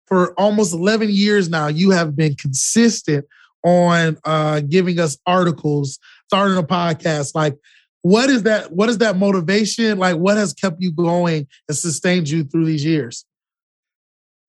For 0.07 0.33
almost 0.40 0.75
11 0.75 1.11
years 1.11 1.49
now, 1.49 1.69
you 1.69 1.90
have 1.90 2.17
been 2.17 2.35
consistent 2.35 3.25
on 3.64 4.19
uh, 4.25 4.61
giving 4.61 4.99
us 4.99 5.17
articles, 5.25 6.00
starting 6.26 6.57
a 6.57 6.64
podcast. 6.64 7.35
Like, 7.37 7.57
what 8.02 8.30
is 8.30 8.45
that? 8.45 8.73
What 8.73 8.88
is 8.88 8.99
that 8.99 9.16
motivation? 9.16 9.99
Like, 9.99 10.16
what 10.16 10.37
has 10.37 10.52
kept 10.52 10.76
you 10.80 10.92
going 10.92 11.47
and 11.69 11.76
sustained 11.76 12.28
you 12.28 12.45
through 12.45 12.66
these 12.66 12.85
years? 12.85 13.25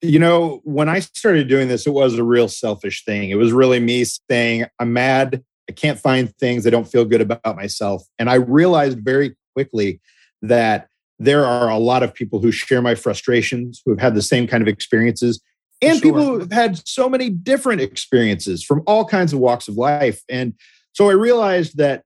You 0.01 0.19
know, 0.19 0.61
when 0.63 0.89
I 0.89 0.99
started 0.99 1.47
doing 1.47 1.67
this, 1.67 1.85
it 1.85 1.91
was 1.91 2.15
a 2.15 2.23
real 2.23 2.47
selfish 2.47 3.05
thing. 3.05 3.29
It 3.29 3.35
was 3.35 3.51
really 3.51 3.79
me 3.79 4.03
saying, 4.03 4.65
I'm 4.79 4.93
mad. 4.93 5.43
I 5.69 5.73
can't 5.73 5.99
find 5.99 6.35
things. 6.37 6.65
I 6.65 6.71
don't 6.71 6.87
feel 6.87 7.05
good 7.05 7.21
about 7.21 7.55
myself. 7.55 8.03
And 8.17 8.29
I 8.29 8.35
realized 8.35 8.99
very 8.99 9.35
quickly 9.53 10.01
that 10.41 10.87
there 11.19 11.45
are 11.45 11.69
a 11.69 11.77
lot 11.77 12.01
of 12.01 12.15
people 12.15 12.39
who 12.39 12.51
share 12.51 12.81
my 12.81 12.95
frustrations, 12.95 13.81
who 13.85 13.91
have 13.91 13.99
had 13.99 14.15
the 14.15 14.23
same 14.23 14.47
kind 14.47 14.63
of 14.63 14.67
experiences 14.67 15.39
and 15.81 15.99
sure. 15.99 16.13
people 16.13 16.39
have 16.39 16.51
had 16.51 16.87
so 16.87 17.09
many 17.09 17.29
different 17.29 17.81
experiences 17.81 18.63
from 18.63 18.83
all 18.85 19.05
kinds 19.05 19.33
of 19.33 19.39
walks 19.39 19.67
of 19.67 19.75
life 19.75 20.21
and 20.29 20.53
so 20.93 21.09
i 21.09 21.13
realized 21.13 21.77
that 21.77 22.03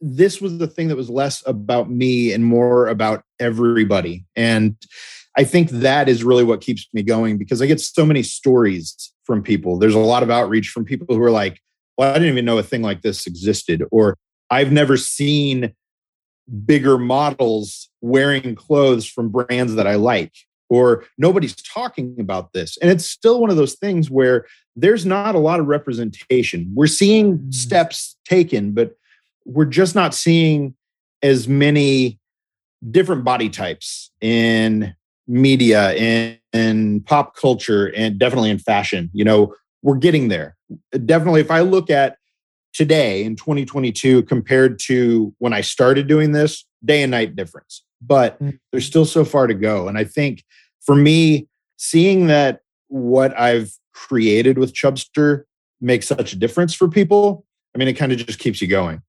this 0.00 0.40
was 0.40 0.58
the 0.58 0.66
thing 0.66 0.88
that 0.88 0.96
was 0.96 1.10
less 1.10 1.42
about 1.46 1.90
me 1.90 2.32
and 2.32 2.44
more 2.44 2.86
about 2.86 3.22
everybody 3.40 4.24
and 4.36 4.76
i 5.36 5.44
think 5.44 5.70
that 5.70 6.08
is 6.08 6.24
really 6.24 6.44
what 6.44 6.60
keeps 6.60 6.86
me 6.92 7.02
going 7.02 7.38
because 7.38 7.62
i 7.62 7.66
get 7.66 7.80
so 7.80 8.04
many 8.04 8.22
stories 8.22 9.12
from 9.24 9.42
people 9.42 9.78
there's 9.78 9.94
a 9.94 9.98
lot 9.98 10.22
of 10.22 10.30
outreach 10.30 10.68
from 10.68 10.84
people 10.84 11.14
who 11.14 11.22
are 11.22 11.30
like 11.30 11.60
well 11.96 12.10
i 12.10 12.14
didn't 12.14 12.28
even 12.28 12.44
know 12.44 12.58
a 12.58 12.62
thing 12.62 12.82
like 12.82 13.02
this 13.02 13.26
existed 13.26 13.82
or 13.90 14.16
i've 14.50 14.72
never 14.72 14.96
seen 14.96 15.72
bigger 16.64 16.98
models 16.98 17.88
wearing 18.00 18.54
clothes 18.54 19.06
from 19.06 19.30
brands 19.30 19.74
that 19.74 19.86
I 19.86 19.96
like, 19.96 20.32
or 20.68 21.04
nobody's 21.18 21.56
talking 21.56 22.16
about 22.20 22.52
this. 22.52 22.76
And 22.78 22.90
it's 22.90 23.06
still 23.06 23.40
one 23.40 23.50
of 23.50 23.56
those 23.56 23.74
things 23.74 24.10
where 24.10 24.46
there's 24.74 25.06
not 25.06 25.34
a 25.34 25.40
lot 25.40 25.60
of 25.60 25.66
representation. 25.66 26.70
We're 26.74 26.86
seeing 26.86 27.38
mm. 27.38 27.54
steps 27.54 28.16
taken, 28.24 28.72
but 28.72 28.96
we're 29.46 29.64
just 29.64 29.94
not 29.94 30.14
seeing 30.14 30.74
as 31.22 31.48
many 31.48 32.18
different 32.90 33.24
body 33.24 33.48
types 33.48 34.10
in 34.20 34.94
media 35.26 35.90
and 35.92 36.38
in 36.52 37.00
pop 37.00 37.36
culture 37.36 37.86
and 37.94 38.18
definitely 38.18 38.50
in 38.50 38.58
fashion. 38.58 39.10
You 39.12 39.24
know, 39.24 39.54
we're 39.82 39.96
getting 39.96 40.28
there. 40.28 40.56
Definitely, 41.04 41.40
if 41.40 41.50
I 41.50 41.60
look 41.60 41.90
at 41.90 42.16
today 42.72 43.24
in 43.24 43.36
2022 43.36 44.24
compared 44.24 44.78
to 44.78 45.34
when 45.38 45.52
I 45.52 45.62
started 45.62 46.06
doing 46.06 46.32
this, 46.32 46.66
day 46.84 47.02
and 47.02 47.10
night 47.10 47.34
difference. 47.34 47.82
But 48.02 48.40
mm. 48.42 48.58
there's 48.70 48.84
still 48.84 49.06
so 49.06 49.24
far 49.24 49.46
to 49.46 49.54
go. 49.54 49.88
And 49.88 49.96
I 49.96 50.04
think 50.04 50.44
for 50.84 50.94
me, 50.94 51.48
seeing 51.78 52.26
that 52.26 52.60
what 52.88 53.38
I've 53.38 53.72
created 53.94 54.58
with 54.58 54.74
Chubstr 54.74 55.44
makes 55.80 56.06
such 56.06 56.32
a 56.32 56.36
difference 56.36 56.74
for 56.74 56.88
people, 56.88 57.46
I 57.74 57.78
mean, 57.78 57.88
it 57.88 57.94
kind 57.94 58.12
of 58.12 58.18
just 58.18 58.38
keeps 58.38 58.60
you 58.60 58.68
going. 58.68 59.02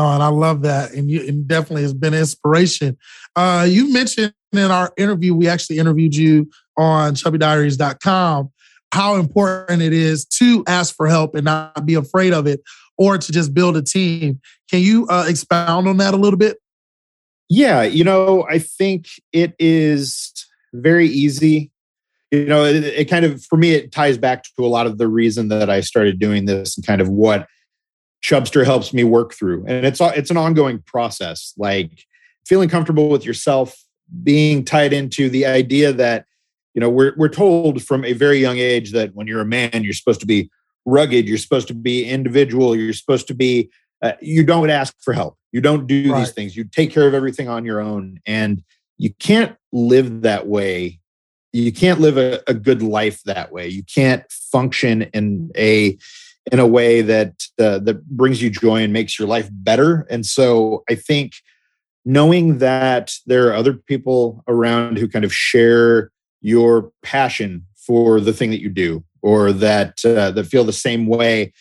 Oh, 0.00 0.14
and 0.14 0.22
I 0.22 0.28
love 0.28 0.62
that. 0.62 0.92
And 0.92 1.10
you 1.10 1.26
and 1.28 1.46
definitely 1.46 1.82
has 1.82 1.92
been 1.92 2.14
inspiration. 2.14 2.96
Uh, 3.36 3.66
you 3.68 3.92
mentioned 3.92 4.32
in 4.52 4.70
our 4.70 4.94
interview, 4.96 5.34
we 5.34 5.46
actually 5.46 5.78
interviewed 5.78 6.14
you 6.14 6.50
on 6.78 7.14
chubbydiaries.com 7.14 8.50
how 8.92 9.16
important 9.16 9.82
it 9.82 9.92
is 9.92 10.24
to 10.24 10.64
ask 10.66 10.96
for 10.96 11.06
help 11.06 11.34
and 11.34 11.44
not 11.44 11.84
be 11.84 11.94
afraid 11.94 12.32
of 12.32 12.46
it 12.46 12.62
or 12.96 13.18
to 13.18 13.30
just 13.30 13.52
build 13.52 13.76
a 13.76 13.82
team. 13.82 14.40
Can 14.70 14.80
you 14.80 15.06
uh, 15.08 15.26
expound 15.28 15.86
on 15.86 15.98
that 15.98 16.14
a 16.14 16.16
little 16.16 16.38
bit? 16.38 16.56
Yeah, 17.50 17.82
you 17.82 18.02
know, 18.02 18.46
I 18.48 18.58
think 18.58 19.06
it 19.32 19.54
is 19.58 20.32
very 20.72 21.08
easy. 21.08 21.70
You 22.30 22.46
know, 22.46 22.64
it, 22.64 22.76
it, 22.76 23.04
kind 23.10 23.26
of, 23.26 23.44
for 23.44 23.58
me, 23.58 23.72
it 23.72 23.92
ties 23.92 24.16
back 24.16 24.44
to 24.44 24.64
a 24.64 24.66
lot 24.66 24.86
of 24.86 24.96
the 24.98 25.08
reason 25.08 25.48
that 25.48 25.68
I 25.68 25.82
started 25.82 26.18
doing 26.18 26.46
this 26.46 26.76
and 26.76 26.86
kind 26.86 27.00
of 27.00 27.08
what 27.08 27.46
Chubstr 28.22 28.64
helps 28.64 28.92
me 28.92 29.04
work 29.04 29.34
through. 29.34 29.64
And 29.66 29.86
it's, 29.86 30.00
it's 30.00 30.30
an 30.30 30.36
ongoing 30.36 30.80
process, 30.80 31.54
like 31.56 32.06
feeling 32.46 32.68
comfortable 32.68 33.08
with 33.08 33.24
yourself, 33.24 33.76
being 34.22 34.64
tied 34.64 34.92
into 34.92 35.30
the 35.30 35.46
idea 35.46 35.92
that 35.92 36.26
you 36.74 36.80
know 36.80 36.90
we're 36.90 37.14
we're 37.16 37.28
told 37.28 37.82
from 37.82 38.04
a 38.04 38.12
very 38.12 38.38
young 38.38 38.58
age 38.58 38.92
that 38.92 39.14
when 39.14 39.26
you're 39.26 39.40
a 39.40 39.44
man 39.44 39.70
you're 39.82 39.92
supposed 39.92 40.20
to 40.20 40.26
be 40.26 40.50
rugged 40.84 41.28
you're 41.28 41.38
supposed 41.38 41.68
to 41.68 41.74
be 41.74 42.04
individual 42.04 42.76
you're 42.76 42.92
supposed 42.92 43.26
to 43.26 43.34
be 43.34 43.70
uh, 44.02 44.12
you 44.20 44.44
don't 44.44 44.70
ask 44.70 44.94
for 45.00 45.12
help. 45.12 45.36
You 45.52 45.60
don't 45.60 45.86
do 45.86 46.12
right. 46.12 46.20
these 46.20 46.32
things. 46.32 46.56
You 46.56 46.64
take 46.64 46.90
care 46.90 47.06
of 47.06 47.14
everything 47.14 47.48
on 47.48 47.64
your 47.64 47.80
own. 47.80 48.20
And 48.26 48.62
you 48.98 49.12
can't 49.14 49.56
live 49.72 50.22
that 50.22 50.46
way. 50.46 51.00
You 51.52 51.72
can't 51.72 52.00
live 52.00 52.16
a, 52.16 52.40
a 52.46 52.54
good 52.54 52.82
life 52.82 53.22
that 53.24 53.52
way. 53.52 53.68
You 53.68 53.82
can't 53.82 54.24
function 54.30 55.02
in 55.02 55.50
a 55.56 55.98
in 56.50 56.58
a 56.58 56.66
way 56.66 57.02
that 57.02 57.42
uh, 57.58 57.78
that 57.80 58.06
brings 58.08 58.42
you 58.42 58.50
joy 58.50 58.82
and 58.82 58.92
makes 58.92 59.18
your 59.18 59.28
life 59.28 59.48
better. 59.50 60.06
And 60.10 60.24
so 60.24 60.84
i 60.88 60.94
think 60.94 61.34
knowing 62.04 62.58
that 62.58 63.14
there 63.26 63.48
are 63.48 63.54
other 63.54 63.74
people 63.74 64.42
around 64.48 64.98
who 64.98 65.08
kind 65.08 65.24
of 65.24 65.34
share 65.34 66.10
your 66.40 66.90
passion 67.02 67.66
for 67.76 68.20
the 68.20 68.32
thing 68.32 68.50
that 68.50 68.60
you 68.60 68.70
do 68.70 69.04
or 69.22 69.52
that 69.52 70.04
uh, 70.04 70.30
that 70.30 70.44
feel 70.44 70.64
the 70.64 70.72
same 70.72 71.06
way 71.06 71.52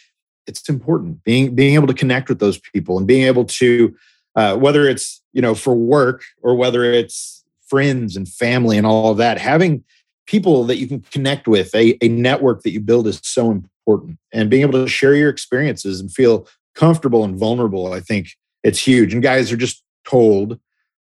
it's 0.48 0.68
important. 0.68 1.24
Being 1.24 1.56
being 1.56 1.76
able 1.76 1.88
to 1.88 1.94
connect 1.94 2.28
with 2.28 2.40
those 2.40 2.60
people 2.60 2.98
and 2.98 3.06
being 3.06 3.28
able 3.28 3.46
to 3.46 3.96
uh, 4.36 4.56
whether 4.56 4.88
it's 4.88 5.22
you 5.34 5.42
know 5.42 5.56
for 5.56 5.76
work 5.76 6.24
or 6.42 6.56
whether 6.56 6.84
it's 6.84 7.44
friends 7.68 8.16
and 8.16 8.28
family 8.28 8.78
and 8.78 8.88
all 8.88 9.12
of 9.12 9.18
that 9.18 9.38
having 9.38 9.84
people 10.26 10.64
that 10.64 10.78
you 10.78 10.88
can 10.88 11.02
connect 11.12 11.48
with 11.48 11.74
a, 11.76 11.98
a 12.04 12.08
network 12.08 12.64
that 12.64 12.72
you 12.72 12.80
build 12.80 13.06
is 13.08 13.20
so 13.24 13.52
important 13.52 13.72
and 14.34 14.50
being 14.50 14.62
able 14.62 14.74
to 14.74 14.88
share 14.88 15.16
your 15.16 15.30
experiences 15.30 16.00
and 16.00 16.12
feel 16.12 16.48
comfortable 16.76 17.24
and 17.24 17.38
vulnerable 17.38 17.94
i 17.94 18.00
think 18.00 18.30
it's 18.64 18.80
huge 18.80 19.14
and 19.14 19.24
guys 19.24 19.52
are 19.52 19.58
just 19.58 19.84
told 20.08 20.60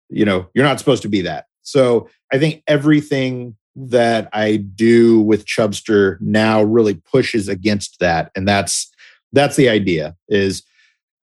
you 0.09 0.25
know 0.25 0.49
you're 0.55 0.65
not 0.65 0.79
supposed 0.79 1.03
to 1.03 1.09
be 1.09 1.21
that 1.21 1.47
so 1.63 2.09
i 2.33 2.39
think 2.39 2.63
everything 2.67 3.57
that 3.77 4.29
I 4.33 4.57
do 4.57 5.21
with 5.21 5.45
Chubstr 5.45 6.19
now 6.21 6.63
really 6.63 6.95
pushes 6.95 7.47
against 7.47 8.01
that. 8.01 8.33
And 8.35 8.49
that's 8.49 8.91
that's 9.33 9.57
the 9.57 9.69
idea 9.69 10.17
is 10.29 10.63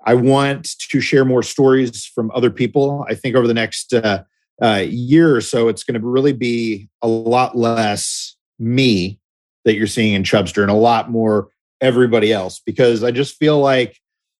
I 0.05 0.13
want 0.13 0.77
to 0.89 1.01
share 1.01 1.25
more 1.25 1.41
stories 1.41 2.05
from 2.05 2.31
other 2.35 2.51
people. 2.51 3.05
I 3.09 3.15
think 3.15 3.35
over 3.35 3.47
the 3.47 3.53
next 3.53 3.93
uh, 3.93 4.23
uh, 4.61 4.83
year 4.87 5.35
or 5.35 5.41
so, 5.41 5.67
it's 5.67 5.83
going 5.83 5.99
to 5.99 6.05
really 6.05 6.33
be 6.33 6.89
a 7.01 7.07
lot 7.07 7.57
less 7.57 8.35
me 8.59 9.19
that 9.65 9.75
you're 9.75 9.87
seeing 9.87 10.13
in 10.13 10.23
Chubstr 10.23 10.61
and 10.61 10.69
a 10.69 10.75
lot 10.75 11.09
more 11.09 11.47
everybody 11.83 12.31
else 12.31 12.59
because 12.65 13.03
I 13.03 13.11
just 13.11 13.35
feel 13.35 13.59
like 13.59 13.99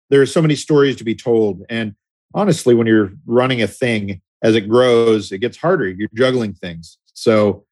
there's 0.10 0.34
so 0.34 0.42
many 0.42 0.56
stories 0.56 0.96
to 0.96 1.04
be 1.04 1.14
told. 1.14 1.64
And 1.70 1.94
honestly, 2.34 2.74
when 2.74 2.88
you're 2.88 3.12
running 3.26 3.62
a 3.62 3.68
thing, 3.68 4.22
as 4.44 4.56
it 4.56 4.68
grows, 4.70 5.32
it 5.32 5.40
gets 5.40 5.58
harder. 5.58 5.90
You're 5.90 6.10
juggling 6.14 6.54
things. 6.54 6.98
So 7.14 7.66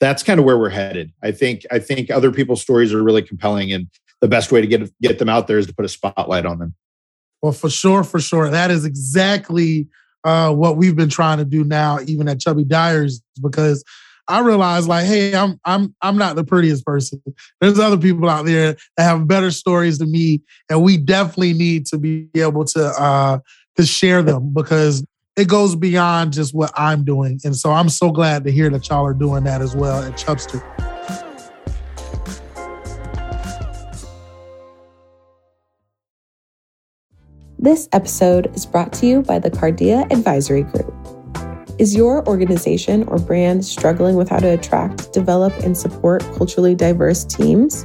that's 0.00 0.22
kind 0.22 0.40
of 0.40 0.46
where 0.46 0.58
we're 0.58 0.70
headed. 0.70 1.12
I 1.22 1.32
think 1.32 1.64
I 1.70 1.78
think 1.78 2.10
other 2.10 2.32
people's 2.32 2.62
stories 2.62 2.92
are 2.92 3.02
really 3.02 3.22
compelling, 3.22 3.72
and 3.72 3.88
the 4.20 4.28
best 4.28 4.50
way 4.50 4.60
to 4.60 4.66
get 4.66 4.90
get 5.00 5.18
them 5.18 5.28
out 5.28 5.46
there 5.46 5.58
is 5.58 5.66
to 5.66 5.74
put 5.74 5.84
a 5.84 5.88
spotlight 5.88 6.46
on 6.46 6.58
them. 6.58 6.74
Well, 7.42 7.52
for 7.52 7.70
sure, 7.70 8.04
for 8.04 8.20
sure, 8.20 8.48
that 8.48 8.70
is 8.70 8.84
exactly 8.84 9.86
uh, 10.24 10.52
what 10.52 10.78
we've 10.78 10.96
been 10.96 11.10
trying 11.10 11.38
to 11.38 11.44
do 11.44 11.62
now, 11.62 11.98
even 12.06 12.28
at 12.28 12.40
Chubby 12.40 12.64
Diaries, 12.64 13.22
because 13.42 13.84
I 14.26 14.40
realize, 14.40 14.88
like, 14.88 15.04
hey, 15.06 15.34
I'm 15.34 15.60
I'm 15.64 15.94
I'm 16.00 16.16
not 16.16 16.36
the 16.36 16.44
prettiest 16.44 16.84
person. 16.84 17.22
There's 17.60 17.78
other 17.78 17.98
people 17.98 18.28
out 18.28 18.46
there 18.46 18.76
that 18.96 19.02
have 19.02 19.28
better 19.28 19.50
stories 19.50 19.98
than 19.98 20.10
me, 20.10 20.40
and 20.70 20.82
we 20.82 20.96
definitely 20.96 21.52
need 21.52 21.86
to 21.86 21.98
be 21.98 22.28
able 22.34 22.64
to 22.66 22.86
uh, 22.86 23.38
to 23.76 23.84
share 23.84 24.22
them 24.22 24.52
because 24.54 25.04
it 25.36 25.48
goes 25.48 25.76
beyond 25.76 26.32
just 26.32 26.54
what 26.54 26.72
I'm 26.74 27.04
doing. 27.04 27.40
And 27.44 27.56
so 27.56 27.72
I'm 27.72 27.88
so 27.88 28.10
glad 28.10 28.44
to 28.44 28.52
hear 28.52 28.70
that 28.70 28.88
y'all 28.88 29.04
are 29.04 29.14
doing 29.14 29.44
that 29.44 29.60
as 29.60 29.76
well 29.76 30.02
at 30.02 30.12
Chubstr. 30.12 30.62
This 37.58 37.88
episode 37.92 38.54
is 38.54 38.66
brought 38.66 38.92
to 38.94 39.06
you 39.06 39.22
by 39.22 39.38
the 39.38 39.50
Cardia 39.50 40.10
Advisory 40.12 40.64
Group. 40.64 41.03
Is 41.76 41.96
your 41.96 42.24
organization 42.28 43.02
or 43.08 43.18
brand 43.18 43.64
struggling 43.64 44.14
with 44.14 44.28
how 44.28 44.38
to 44.38 44.46
attract, 44.46 45.12
develop, 45.12 45.52
and 45.64 45.76
support 45.76 46.22
culturally 46.36 46.76
diverse 46.76 47.24
teams? 47.24 47.84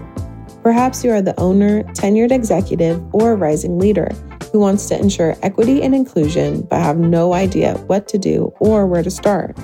Perhaps 0.62 1.04
you 1.04 1.10
are 1.10 1.24
the 1.24 1.38
owner, 1.40 1.82
tenured 1.94 2.32
executive, 2.32 3.02
or 3.16 3.36
rising 3.36 3.80
leader 3.80 4.10
who 4.52 4.60
wants 4.60 4.88
to 4.90 5.00
ensure 5.00 5.36
equity 5.42 5.82
and 5.82 5.96
inclusion 5.96 6.62
but 6.62 6.80
have 6.80 7.00
no 7.00 7.34
idea 7.34 7.74
what 7.88 8.08
to 8.10 8.20
do 8.20 8.54
or 8.60 8.86
where 8.86 9.02
to 9.02 9.10
start. 9.10 9.58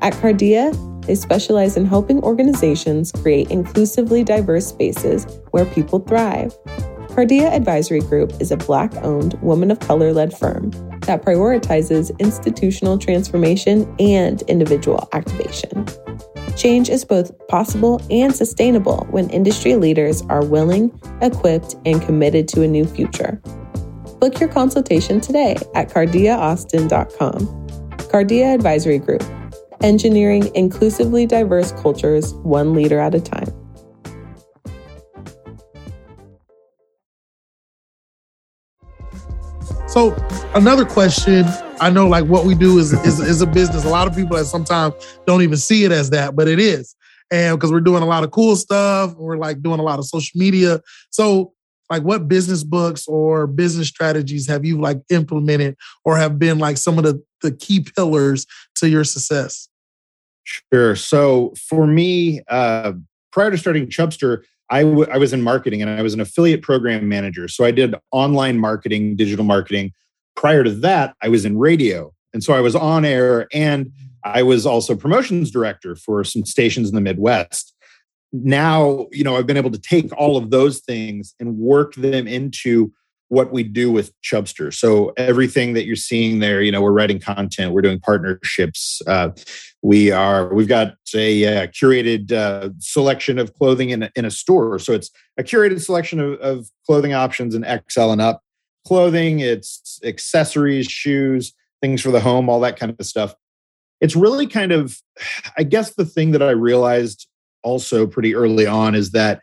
At 0.00 0.14
Cardia, 0.14 0.72
they 1.06 1.14
specialize 1.14 1.76
in 1.76 1.86
helping 1.86 2.20
organizations 2.24 3.12
create 3.12 3.52
inclusively 3.52 4.24
diverse 4.24 4.66
spaces 4.66 5.26
where 5.52 5.66
people 5.66 6.00
thrive. 6.00 6.56
Cardia 7.14 7.52
Advisory 7.52 8.00
Group 8.00 8.32
is 8.40 8.50
a 8.50 8.56
Black 8.56 8.92
owned, 8.96 9.34
woman 9.34 9.70
of 9.70 9.78
color 9.78 10.12
led 10.12 10.36
firm 10.36 10.72
that 11.02 11.24
prioritizes 11.24 12.10
institutional 12.18 12.98
transformation 12.98 13.94
and 14.00 14.42
individual 14.42 15.08
activation. 15.12 15.86
Change 16.56 16.90
is 16.90 17.04
both 17.04 17.30
possible 17.46 18.04
and 18.10 18.34
sustainable 18.34 19.06
when 19.10 19.30
industry 19.30 19.76
leaders 19.76 20.22
are 20.22 20.44
willing, 20.44 20.90
equipped, 21.22 21.76
and 21.86 22.02
committed 22.02 22.48
to 22.48 22.62
a 22.62 22.66
new 22.66 22.84
future. 22.84 23.40
Book 24.18 24.40
your 24.40 24.48
consultation 24.48 25.20
today 25.20 25.54
at 25.76 25.90
cardiaaustin.com. 25.90 27.38
Cardia 28.10 28.52
Advisory 28.52 28.98
Group, 28.98 29.22
engineering 29.82 30.52
inclusively 30.56 31.26
diverse 31.26 31.70
cultures 31.80 32.34
one 32.42 32.74
leader 32.74 32.98
at 32.98 33.14
a 33.14 33.20
time. 33.20 33.63
So 39.94 40.12
another 40.56 40.84
question, 40.84 41.44
I 41.78 41.88
know 41.88 42.08
like 42.08 42.24
what 42.24 42.44
we 42.44 42.56
do 42.56 42.78
is, 42.80 42.92
is, 43.06 43.20
is 43.20 43.40
a 43.42 43.46
business. 43.46 43.84
A 43.84 43.88
lot 43.88 44.08
of 44.08 44.16
people 44.16 44.36
that 44.36 44.46
sometimes 44.46 44.92
don't 45.24 45.42
even 45.42 45.56
see 45.56 45.84
it 45.84 45.92
as 45.92 46.10
that, 46.10 46.34
but 46.34 46.48
it 46.48 46.58
is. 46.58 46.96
And 47.30 47.56
because 47.56 47.70
we're 47.70 47.78
doing 47.78 48.02
a 48.02 48.06
lot 48.06 48.24
of 48.24 48.32
cool 48.32 48.56
stuff, 48.56 49.14
we're 49.14 49.36
like 49.36 49.62
doing 49.62 49.78
a 49.78 49.84
lot 49.84 50.00
of 50.00 50.04
social 50.04 50.36
media. 50.36 50.80
So 51.10 51.52
like 51.90 52.02
what 52.02 52.26
business 52.26 52.64
books 52.64 53.06
or 53.06 53.46
business 53.46 53.86
strategies 53.86 54.48
have 54.48 54.64
you 54.64 54.80
like 54.80 55.00
implemented 55.10 55.76
or 56.04 56.16
have 56.16 56.40
been 56.40 56.58
like 56.58 56.76
some 56.76 56.98
of 56.98 57.04
the, 57.04 57.22
the 57.42 57.52
key 57.52 57.78
pillars 57.78 58.46
to 58.78 58.88
your 58.88 59.04
success? 59.04 59.68
Sure. 60.42 60.96
So 60.96 61.54
for 61.68 61.86
me, 61.86 62.40
uh, 62.48 62.94
prior 63.30 63.52
to 63.52 63.58
starting 63.58 63.86
Chubstr, 63.86 64.42
I, 64.70 64.82
w- 64.82 65.06
I 65.10 65.18
was 65.18 65.32
in 65.32 65.42
marketing 65.42 65.82
and 65.82 65.90
I 65.90 66.02
was 66.02 66.14
an 66.14 66.20
affiliate 66.20 66.62
program 66.62 67.08
manager. 67.08 67.48
So 67.48 67.64
I 67.64 67.70
did 67.70 67.94
online 68.12 68.58
marketing, 68.58 69.16
digital 69.16 69.44
marketing 69.44 69.92
prior 70.34 70.64
to 70.64 70.70
that, 70.70 71.14
I 71.22 71.28
was 71.28 71.44
in 71.44 71.58
radio. 71.58 72.12
And 72.32 72.42
so 72.42 72.52
I 72.52 72.60
was 72.60 72.74
on 72.74 73.04
air 73.04 73.46
and 73.52 73.92
I 74.24 74.42
was 74.42 74.66
also 74.66 74.96
promotions 74.96 75.50
director 75.50 75.94
for 75.96 76.24
some 76.24 76.44
stations 76.44 76.88
in 76.88 76.94
the 76.94 77.00
Midwest. 77.00 77.74
Now, 78.32 79.06
you 79.12 79.22
know, 79.22 79.36
I've 79.36 79.46
been 79.46 79.56
able 79.56 79.70
to 79.70 79.80
take 79.80 80.10
all 80.16 80.36
of 80.36 80.50
those 80.50 80.80
things 80.80 81.34
and 81.38 81.56
work 81.56 81.94
them 81.94 82.26
into 82.26 82.92
what 83.34 83.52
we 83.52 83.64
do 83.64 83.90
with 83.90 84.12
Chubstr. 84.22 84.72
So 84.72 85.12
everything 85.16 85.74
that 85.74 85.84
you're 85.84 85.96
seeing 85.96 86.38
there, 86.38 86.62
you 86.62 86.70
know, 86.70 86.80
we're 86.80 86.92
writing 86.92 87.18
content, 87.18 87.72
we're 87.72 87.82
doing 87.82 87.98
partnerships. 87.98 89.02
Uh, 89.06 89.30
we 89.82 90.12
are, 90.12 90.54
we've 90.54 90.68
got 90.68 90.94
a, 91.14 91.44
uh, 91.44 91.66
curated 91.66 92.30
uh, 92.32 92.70
selection 92.78 93.38
of 93.38 93.52
clothing 93.54 93.90
in 93.90 94.04
a, 94.04 94.10
in 94.14 94.24
a 94.24 94.30
store. 94.30 94.78
So 94.78 94.92
it's 94.92 95.10
a 95.36 95.42
curated 95.42 95.82
selection 95.82 96.20
of, 96.20 96.38
of 96.40 96.70
clothing 96.86 97.12
options 97.12 97.56
in 97.56 97.66
XL 97.90 98.12
and 98.12 98.20
up 98.20 98.40
clothing. 98.86 99.40
It's 99.40 99.98
accessories, 100.04 100.86
shoes, 100.86 101.52
things 101.82 102.00
for 102.00 102.12
the 102.12 102.20
home, 102.20 102.48
all 102.48 102.60
that 102.60 102.78
kind 102.78 102.94
of 102.96 103.04
stuff. 103.04 103.34
It's 104.00 104.14
really 104.14 104.46
kind 104.46 104.70
of, 104.70 104.96
I 105.58 105.64
guess, 105.64 105.94
the 105.94 106.04
thing 106.04 106.30
that 106.32 106.42
I 106.42 106.50
realized 106.50 107.26
also 107.64 108.06
pretty 108.06 108.34
early 108.34 108.66
on 108.66 108.94
is 108.94 109.10
that 109.10 109.40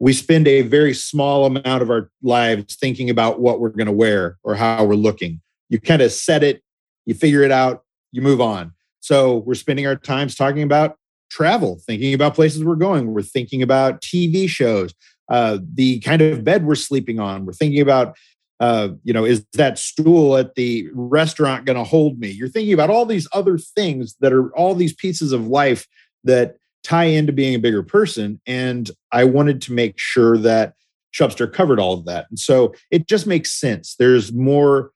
we 0.00 0.12
spend 0.12 0.48
a 0.48 0.62
very 0.62 0.92
small 0.92 1.46
amount 1.46 1.82
of 1.82 1.90
our 1.90 2.10
lives 2.22 2.76
thinking 2.76 3.10
about 3.10 3.40
what 3.40 3.60
we're 3.60 3.70
going 3.70 3.86
to 3.86 3.92
wear 3.92 4.38
or 4.42 4.54
how 4.54 4.84
we're 4.84 4.94
looking. 4.94 5.40
You 5.68 5.80
kind 5.80 6.02
of 6.02 6.12
set 6.12 6.42
it, 6.42 6.62
you 7.06 7.14
figure 7.14 7.42
it 7.42 7.50
out, 7.50 7.84
you 8.12 8.22
move 8.22 8.40
on. 8.40 8.72
So 9.00 9.38
we're 9.38 9.54
spending 9.54 9.86
our 9.86 9.96
times 9.96 10.34
talking 10.34 10.62
about 10.62 10.96
travel, 11.30 11.80
thinking 11.86 12.14
about 12.14 12.34
places 12.34 12.64
we're 12.64 12.76
going. 12.76 13.12
We're 13.12 13.22
thinking 13.22 13.62
about 13.62 14.00
TV 14.00 14.48
shows, 14.48 14.94
uh, 15.28 15.58
the 15.74 16.00
kind 16.00 16.22
of 16.22 16.44
bed 16.44 16.64
we're 16.64 16.74
sleeping 16.74 17.18
on. 17.18 17.44
We're 17.44 17.52
thinking 17.52 17.80
about, 17.80 18.16
uh, 18.60 18.90
you 19.02 19.12
know, 19.12 19.24
is 19.24 19.44
that 19.54 19.78
stool 19.78 20.36
at 20.36 20.54
the 20.54 20.88
restaurant 20.92 21.66
going 21.66 21.76
to 21.76 21.84
hold 21.84 22.18
me? 22.18 22.30
You're 22.30 22.48
thinking 22.48 22.72
about 22.72 22.90
all 22.90 23.06
these 23.06 23.28
other 23.32 23.58
things 23.58 24.16
that 24.20 24.32
are 24.32 24.54
all 24.56 24.74
these 24.74 24.94
pieces 24.94 25.32
of 25.32 25.46
life 25.46 25.86
that 26.24 26.56
tie 26.84 27.04
into 27.04 27.32
being 27.32 27.54
a 27.54 27.58
bigger 27.58 27.82
person. 27.82 28.40
And 28.46 28.90
I 29.10 29.24
wanted 29.24 29.60
to 29.62 29.72
make 29.72 29.98
sure 29.98 30.38
that 30.38 30.74
Chubstr 31.12 31.52
covered 31.52 31.80
all 31.80 31.94
of 31.94 32.04
that. 32.04 32.26
And 32.30 32.38
so 32.38 32.74
it 32.90 33.08
just 33.08 33.26
makes 33.26 33.52
sense. 33.52 33.96
There's 33.98 34.32
more 34.32 34.90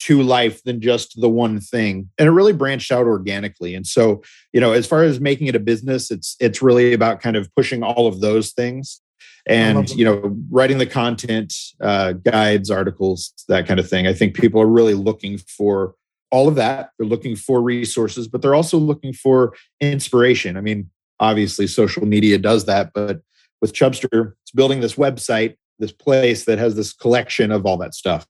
to 0.00 0.20
life 0.20 0.64
than 0.64 0.80
just 0.80 1.20
the 1.20 1.28
one 1.28 1.60
thing. 1.60 2.10
And 2.18 2.26
it 2.26 2.32
really 2.32 2.52
branched 2.52 2.90
out 2.90 3.06
organically. 3.06 3.74
And 3.74 3.86
so, 3.86 4.22
you 4.52 4.60
know, 4.60 4.72
as 4.72 4.86
far 4.86 5.04
as 5.04 5.20
making 5.20 5.46
it 5.46 5.54
a 5.54 5.60
business, 5.60 6.10
it's 6.10 6.36
it's 6.40 6.60
really 6.60 6.92
about 6.92 7.20
kind 7.20 7.36
of 7.36 7.48
pushing 7.54 7.84
all 7.84 8.08
of 8.08 8.20
those 8.20 8.52
things 8.52 9.00
and 9.46 9.90
you 9.90 10.04
know 10.04 10.36
writing 10.50 10.78
the 10.78 10.86
content 10.86 11.54
uh, 11.80 12.12
guides 12.12 12.70
articles 12.70 13.32
that 13.48 13.66
kind 13.66 13.80
of 13.80 13.88
thing 13.88 14.06
i 14.06 14.12
think 14.12 14.34
people 14.34 14.60
are 14.60 14.66
really 14.66 14.94
looking 14.94 15.38
for 15.38 15.94
all 16.30 16.48
of 16.48 16.54
that 16.54 16.90
they're 16.98 17.06
looking 17.06 17.34
for 17.34 17.60
resources 17.60 18.28
but 18.28 18.40
they're 18.40 18.54
also 18.54 18.78
looking 18.78 19.12
for 19.12 19.52
inspiration 19.80 20.56
i 20.56 20.60
mean 20.60 20.88
obviously 21.22 21.66
social 21.66 22.04
media 22.04 22.36
does 22.36 22.66
that 22.66 22.90
but 22.94 23.22
with 23.62 23.72
chubstr 23.72 24.34
it's 24.42 24.50
building 24.50 24.80
this 24.80 24.96
website 24.96 25.56
this 25.82 25.92
place 25.92 26.44
that 26.44 26.58
has 26.58 26.74
this 26.76 26.92
collection 26.92 27.50
of 27.50 27.66
all 27.66 27.76
that 27.78 27.94
stuff. 27.94 28.26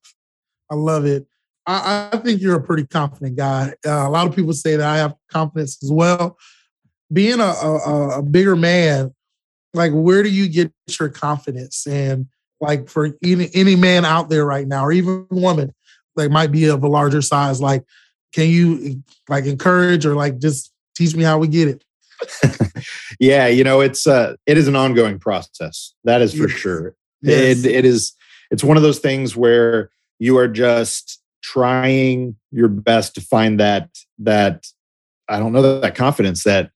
I 0.71 0.75
love 0.75 1.05
it. 1.05 1.27
I, 1.67 2.09
I 2.13 2.17
think 2.17 2.41
you're 2.41 2.57
a 2.57 2.63
pretty 2.63 2.87
confident 2.87 3.37
guy. 3.37 3.75
Uh, 3.87 4.09
a 4.09 4.11
lot 4.11 4.27
of 4.27 4.35
people 4.35 4.53
say 4.53 4.75
that 4.75 4.89
i 4.89 4.97
have 4.97 5.15
confidence 5.31 5.79
as 5.83 5.93
well. 5.93 6.39
Being 7.13 7.41
a, 7.41 7.45
a, 7.45 8.19
a 8.19 8.23
bigger 8.23 8.57
man 8.57 9.15
like 9.75 9.93
where 9.93 10.23
do 10.23 10.29
you 10.29 10.49
get 10.49 10.73
your 10.99 11.09
confidence? 11.09 11.87
And 11.87 12.27
like 12.61 12.89
for 12.89 13.17
any 13.23 13.51
any 13.55 13.77
man 13.77 14.05
out 14.05 14.29
there 14.29 14.45
right 14.45 14.67
now 14.67 14.85
or 14.85 14.93
even 14.93 15.27
woman 15.31 15.75
like 16.17 16.31
might 16.31 16.53
be 16.53 16.67
of 16.67 16.83
a 16.85 16.89
larger 16.89 17.23
size 17.23 17.61
like 17.61 17.85
can 18.33 18.49
you 18.49 19.03
like 19.29 19.47
encourage 19.47 20.07
or 20.07 20.15
like 20.15 20.39
just 20.39 20.73
teach 20.95 21.17
me 21.17 21.25
how 21.25 21.39
we 21.39 21.49
get 21.49 21.67
it 21.67 21.83
yeah, 23.21 23.47
you 23.47 23.65
know, 23.65 23.81
it's 23.81 24.07
uh 24.07 24.35
it 24.47 24.59
is 24.59 24.69
an 24.69 24.77
ongoing 24.77 25.19
process. 25.19 25.95
That 26.05 26.23
is 26.23 26.33
for 26.33 26.49
yes. 26.49 26.59
sure. 26.59 26.95
Yes. 27.23 27.65
It 27.65 27.71
it 27.71 27.85
is 27.85 28.15
it's 28.51 28.65
one 28.65 28.77
of 28.77 28.83
those 28.83 28.99
things 28.99 29.37
where 29.37 29.91
you 30.19 30.37
are 30.39 30.49
just 30.49 31.21
trying 31.43 32.37
your 32.51 32.69
best 32.69 33.15
to 33.15 33.21
find 33.21 33.59
that 33.61 33.89
that 34.19 34.67
I 35.29 35.39
don't 35.39 35.53
know 35.53 35.81
that 35.81 35.95
confidence, 35.95 36.45
that 36.45 36.71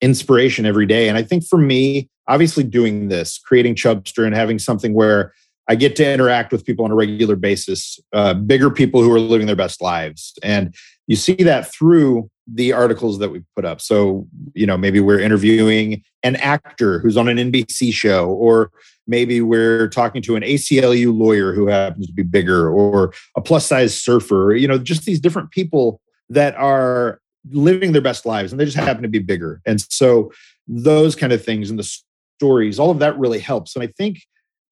inspiration 0.00 0.66
every 0.66 0.86
day. 0.86 1.08
And 1.08 1.16
I 1.16 1.22
think 1.22 1.44
for 1.46 1.58
me, 1.58 2.10
obviously 2.28 2.64
doing 2.64 3.08
this, 3.08 3.38
creating 3.38 3.74
Chubstr 3.74 4.26
and 4.26 4.34
having 4.34 4.58
something 4.58 4.94
where 4.94 5.32
I 5.68 5.74
get 5.76 5.96
to 5.96 6.12
interact 6.12 6.52
with 6.52 6.64
people 6.64 6.84
on 6.84 6.90
a 6.90 6.94
regular 6.94 7.36
basis, 7.36 7.98
uh, 8.12 8.34
bigger 8.34 8.70
people 8.70 9.02
who 9.02 9.12
are 9.12 9.20
living 9.20 9.46
their 9.46 9.56
best 9.56 9.80
lives. 9.80 10.34
And 10.42 10.74
you 11.06 11.16
see 11.16 11.34
that 11.34 11.72
through 11.72 12.30
the 12.46 12.72
articles 12.72 13.18
that 13.18 13.30
we 13.30 13.42
put 13.54 13.64
up. 13.64 13.80
So, 13.80 14.26
you 14.54 14.66
know, 14.66 14.76
maybe 14.76 15.00
we're 15.00 15.20
interviewing 15.20 16.02
an 16.22 16.36
actor 16.36 16.98
who's 16.98 17.16
on 17.16 17.28
an 17.28 17.36
NBC 17.36 17.92
show, 17.92 18.30
or 18.30 18.70
maybe 19.06 19.40
we're 19.40 19.88
talking 19.88 20.22
to 20.22 20.36
an 20.36 20.42
ACLU 20.42 21.16
lawyer 21.16 21.52
who 21.52 21.66
happens 21.68 22.06
to 22.06 22.12
be 22.12 22.22
bigger, 22.22 22.70
or 22.70 23.12
a 23.36 23.40
plus 23.40 23.66
size 23.66 24.00
surfer, 24.00 24.54
you 24.54 24.66
know, 24.66 24.78
just 24.78 25.04
these 25.04 25.20
different 25.20 25.50
people 25.50 26.00
that 26.30 26.54
are 26.56 27.20
living 27.50 27.92
their 27.92 28.02
best 28.02 28.24
lives 28.24 28.52
and 28.52 28.60
they 28.60 28.64
just 28.64 28.76
happen 28.76 29.02
to 29.02 29.08
be 29.08 29.18
bigger. 29.18 29.60
And 29.66 29.80
so, 29.80 30.32
those 30.68 31.16
kind 31.16 31.32
of 31.32 31.44
things 31.44 31.70
and 31.70 31.78
the 31.78 31.98
stories, 32.38 32.78
all 32.78 32.90
of 32.90 33.00
that 33.00 33.18
really 33.18 33.40
helps. 33.40 33.74
And 33.74 33.82
I 33.82 33.88
think, 33.96 34.20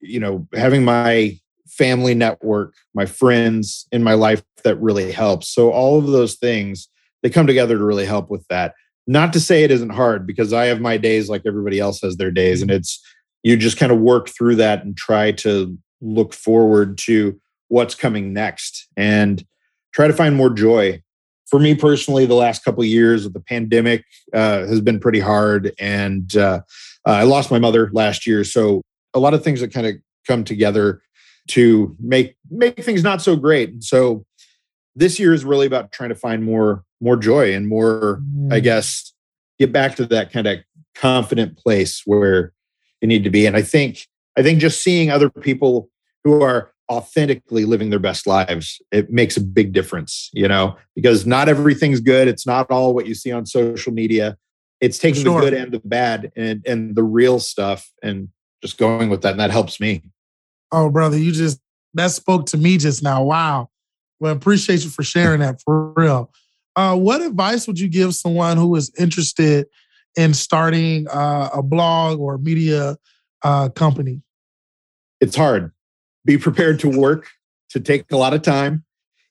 you 0.00 0.20
know, 0.20 0.46
having 0.54 0.84
my 0.84 1.38
family 1.66 2.14
network, 2.14 2.74
my 2.94 3.06
friends 3.06 3.86
in 3.92 4.02
my 4.02 4.14
life 4.14 4.42
that 4.64 4.80
really 4.80 5.12
helps. 5.12 5.48
So, 5.48 5.70
all 5.70 5.98
of 5.98 6.08
those 6.08 6.34
things 6.34 6.88
they 7.22 7.30
come 7.30 7.46
together 7.46 7.78
to 7.78 7.84
really 7.84 8.06
help 8.06 8.30
with 8.30 8.46
that. 8.48 8.74
Not 9.06 9.32
to 9.32 9.40
say 9.40 9.64
it 9.64 9.70
isn't 9.70 9.90
hard 9.90 10.26
because 10.26 10.52
I 10.52 10.66
have 10.66 10.80
my 10.80 10.96
days 10.96 11.28
like 11.28 11.42
everybody 11.46 11.80
else 11.80 12.00
has 12.02 12.16
their 12.16 12.30
days, 12.30 12.62
and 12.62 12.70
it's 12.70 13.02
you 13.42 13.56
just 13.56 13.78
kind 13.78 13.92
of 13.92 13.98
work 13.98 14.28
through 14.28 14.56
that 14.56 14.84
and 14.84 14.96
try 14.96 15.32
to 15.32 15.76
look 16.00 16.34
forward 16.34 16.98
to 16.98 17.38
what's 17.68 17.94
coming 17.94 18.32
next 18.32 18.86
and 18.96 19.44
try 19.92 20.06
to 20.06 20.12
find 20.12 20.36
more 20.36 20.50
joy. 20.50 21.02
For 21.46 21.58
me 21.58 21.74
personally, 21.74 22.26
the 22.26 22.34
last 22.34 22.64
couple 22.64 22.84
years 22.84 23.26
of 23.26 23.32
the 23.32 23.40
pandemic 23.40 24.04
uh, 24.32 24.60
has 24.66 24.80
been 24.80 25.00
pretty 25.00 25.20
hard, 25.20 25.72
and 25.80 26.36
uh, 26.36 26.60
uh, 27.06 27.10
I 27.10 27.22
lost 27.24 27.50
my 27.50 27.58
mother 27.58 27.90
last 27.92 28.26
year, 28.26 28.44
so 28.44 28.82
a 29.14 29.18
lot 29.18 29.34
of 29.34 29.42
things 29.42 29.60
that 29.60 29.72
kind 29.72 29.86
of 29.86 29.94
come 30.26 30.44
together 30.44 31.02
to 31.48 31.96
make 31.98 32.36
make 32.50 32.84
things 32.84 33.02
not 33.02 33.20
so 33.20 33.34
great. 33.34 33.82
So 33.82 34.24
this 34.94 35.18
year 35.18 35.32
is 35.32 35.44
really 35.44 35.66
about 35.66 35.90
trying 35.92 36.10
to 36.10 36.14
find 36.14 36.44
more 36.44 36.84
more 37.00 37.16
joy 37.16 37.54
and 37.54 37.68
more 37.68 38.20
mm. 38.34 38.52
i 38.52 38.60
guess 38.60 39.12
get 39.58 39.72
back 39.72 39.96
to 39.96 40.06
that 40.06 40.32
kind 40.32 40.46
of 40.46 40.58
confident 40.94 41.56
place 41.56 42.02
where 42.04 42.52
you 43.00 43.08
need 43.08 43.24
to 43.24 43.30
be. 43.30 43.46
And 43.46 43.56
i 43.56 43.62
think 43.62 44.06
i 44.36 44.42
think 44.42 44.60
just 44.60 44.82
seeing 44.82 45.10
other 45.10 45.30
people 45.30 45.88
who 46.24 46.42
are 46.42 46.72
authentically 46.90 47.64
living 47.64 47.90
their 47.90 48.00
best 48.00 48.26
lives 48.26 48.82
it 48.90 49.10
makes 49.10 49.36
a 49.36 49.40
big 49.40 49.72
difference 49.72 50.30
you 50.32 50.48
know? 50.48 50.76
Because 50.94 51.26
not 51.26 51.48
everything's 51.48 52.00
good. 52.00 52.28
It's 52.28 52.46
not 52.46 52.70
all 52.70 52.94
what 52.94 53.06
you 53.06 53.14
see 53.14 53.32
on 53.32 53.46
social 53.46 53.92
media. 53.92 54.36
It's 54.80 54.98
taking 54.98 55.22
sure. 55.22 55.40
the 55.40 55.50
good 55.50 55.54
and 55.54 55.72
the 55.72 55.80
bad 55.80 56.32
and 56.36 56.66
and 56.66 56.96
the 56.96 57.02
real 57.02 57.38
stuff 57.38 57.90
and 58.02 58.28
just 58.62 58.78
going 58.78 59.08
with 59.08 59.22
that 59.22 59.32
and 59.32 59.40
that 59.40 59.50
helps 59.50 59.80
me. 59.80 60.02
Oh 60.72 60.90
brother 60.90 61.18
you 61.18 61.32
just 61.32 61.60
that 61.94 62.10
spoke 62.10 62.46
to 62.46 62.56
me 62.56 62.78
just 62.78 63.02
now. 63.02 63.22
Wow. 63.22 63.68
Well, 64.20 64.32
appreciate 64.32 64.84
you 64.84 64.90
for 64.90 65.02
sharing 65.02 65.40
that 65.40 65.60
for 65.62 65.92
real. 65.92 66.30
Uh, 66.76 66.96
what 66.96 67.20
advice 67.20 67.66
would 67.66 67.78
you 67.78 67.88
give 67.88 68.14
someone 68.14 68.56
who 68.56 68.74
is 68.76 68.92
interested 68.98 69.66
in 70.16 70.34
starting 70.34 71.08
uh, 71.08 71.50
a 71.54 71.62
blog 71.62 72.20
or 72.20 72.38
media 72.38 72.96
uh, 73.42 73.68
company? 73.70 74.22
It's 75.20 75.36
hard. 75.36 75.72
Be 76.24 76.38
prepared 76.38 76.80
to 76.80 76.88
work, 76.88 77.28
to 77.70 77.80
take 77.80 78.10
a 78.12 78.16
lot 78.16 78.34
of 78.34 78.42
time. 78.42 78.84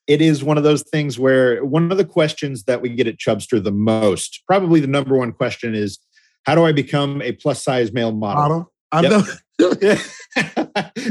It 0.08 0.22
is 0.22 0.44
one 0.44 0.58
of 0.58 0.64
those 0.64 0.84
things 0.84 1.20
where 1.20 1.64
one 1.64 1.92
of 1.92 1.98
the 1.98 2.06
questions 2.06 2.64
that 2.64 2.82
we 2.82 2.90
get 2.90 3.08
at 3.08 3.18
Chubstr 3.18 3.64
the 3.64 3.72
most, 3.72 4.42
probably 4.48 4.80
the 4.80 4.88
number 4.88 5.18
one 5.18 5.32
question 5.32 5.76
is, 5.76 6.00
how 6.44 6.56
do 6.56 6.66
I 6.66 6.72
become 6.72 7.22
a 7.22 7.34
plus 7.34 7.64
size 7.64 7.94
male 7.94 8.12
model? 8.12 8.42
model? 8.42 8.74
I 8.92 9.02
yep. 9.02 9.12
know. 9.12 9.24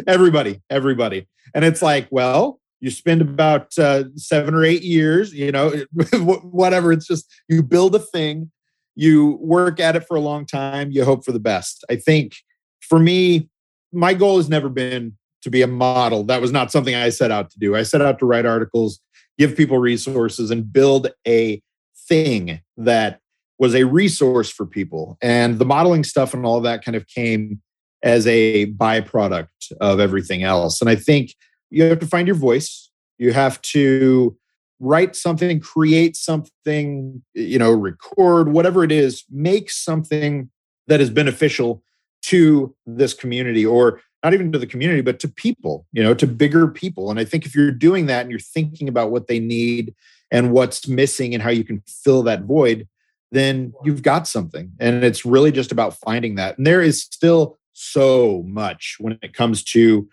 everybody, 0.07 0.61
everybody. 0.69 1.29
And 1.55 1.65
it's 1.65 1.81
like, 1.81 2.09
well, 2.11 2.61
you 2.81 2.91
spend 2.91 3.21
about 3.21 3.77
uh, 3.79 4.05
seven 4.17 4.55
or 4.55 4.65
eight 4.65 4.83
years 4.83 5.33
you 5.33 5.53
know 5.53 5.73
whatever 6.13 6.93
it's 6.93 7.07
just 7.07 7.31
you 7.49 7.63
build 7.63 7.95
a 7.95 7.99
thing 7.99 8.51
you 8.99 9.39
work 9.41 9.79
at 9.79 9.95
it 9.95 10.05
for 10.05 10.17
a 10.17 10.21
long 10.21 10.45
time 10.45 10.91
you 10.91 11.05
hope 11.05 11.25
for 11.25 11.31
the 11.31 11.39
best. 11.39 11.85
I 11.89 11.97
think 11.97 12.35
for 12.81 12.99
me 12.99 13.49
my 13.93 14.13
goal 14.13 14.37
has 14.37 14.49
never 14.49 14.69
been 14.69 15.17
to 15.43 15.51
be 15.51 15.63
a 15.63 15.69
model. 15.69 16.25
That 16.25 16.41
was 16.41 16.51
not 16.51 16.73
something 16.73 16.97
i 16.97 17.09
set 17.11 17.31
out 17.31 17.51
to 17.51 17.59
do. 17.61 17.77
I 17.77 17.85
set 17.85 18.03
out 18.03 18.19
to 18.19 18.27
write 18.27 18.45
articles 18.45 19.01
give 19.39 19.57
people 19.57 19.79
resources 19.79 20.51
and 20.51 20.73
build 20.73 21.07
a 21.27 21.63
thing 22.09 22.61
that 22.77 23.21
was 23.61 23.73
a 23.75 23.85
resource 23.85 24.51
for 24.51 24.67
people. 24.67 25.17
And 25.23 25.61
the 25.61 25.65
modeling 25.65 26.03
stuff 26.03 26.35
and 26.35 26.45
all 26.45 26.61
that 26.63 26.85
kind 26.85 26.97
of 26.97 27.07
came 27.07 27.63
as 28.03 28.27
a 28.27 28.67
byproduct 28.73 29.47
of 29.81 30.01
everything 30.01 30.43
else. 30.43 30.81
And 30.81 30.91
i 30.91 30.97
think 30.97 31.35
you 31.71 31.85
have 31.85 31.99
to 31.99 32.07
find 32.07 32.27
your 32.27 32.37
voice 32.37 32.91
You 33.19 33.33
have 33.33 33.61
to 33.63 34.37
write 34.81 35.17
something, 35.17 35.61
create 35.61 36.17
something, 36.17 37.23
you 37.35 37.59
know, 37.59 37.73
record, 37.73 38.53
whatever 38.53 38.85
it 38.85 38.93
is, 38.93 39.25
make 39.31 39.71
something 39.71 40.51
that 40.87 41.01
is 41.01 41.11
beneficial 41.11 41.83
to 42.23 42.75
this 42.87 43.13
community 43.13 43.67
or 43.67 44.01
not 44.23 44.35
even 44.35 44.51
to 44.53 44.59
the 44.59 44.67
community, 44.67 45.01
but 45.01 45.21
to 45.21 45.29
people, 45.29 45.87
you 45.93 46.03
know, 46.03 46.15
to 46.15 46.27
bigger 46.27 46.67
people. 46.69 47.11
And 47.11 47.21
I 47.21 47.25
think 47.25 47.45
if 47.45 47.55
you're 47.55 47.71
doing 47.71 48.07
that 48.07 48.23
and 48.23 48.31
you're 48.31 48.41
thinking 48.41 48.89
about 48.89 49.11
what 49.11 49.27
they 49.27 49.39
need 49.39 49.95
and 50.31 50.53
what's 50.53 50.89
missing 50.89 51.35
and 51.35 51.43
how 51.43 51.51
you 51.51 51.65
can 51.65 51.83
fill 51.87 52.23
that 52.25 52.43
void, 52.43 52.89
then 53.31 53.73
you've 53.85 54.03
got 54.03 54.27
something. 54.27 54.73
And 54.81 55.05
it's 55.05 55.25
really 55.25 55.53
just 55.53 55.71
about 55.71 55.95
finding 55.95 56.37
that. 56.37 56.59
And 56.59 56.67
there 56.67 56.83
is 56.83 57.03
still 57.03 57.59
so 57.75 58.43
much 58.47 58.97
when 58.99 59.19
it 59.23 59.35
comes 59.35 59.63
to 59.65 60.09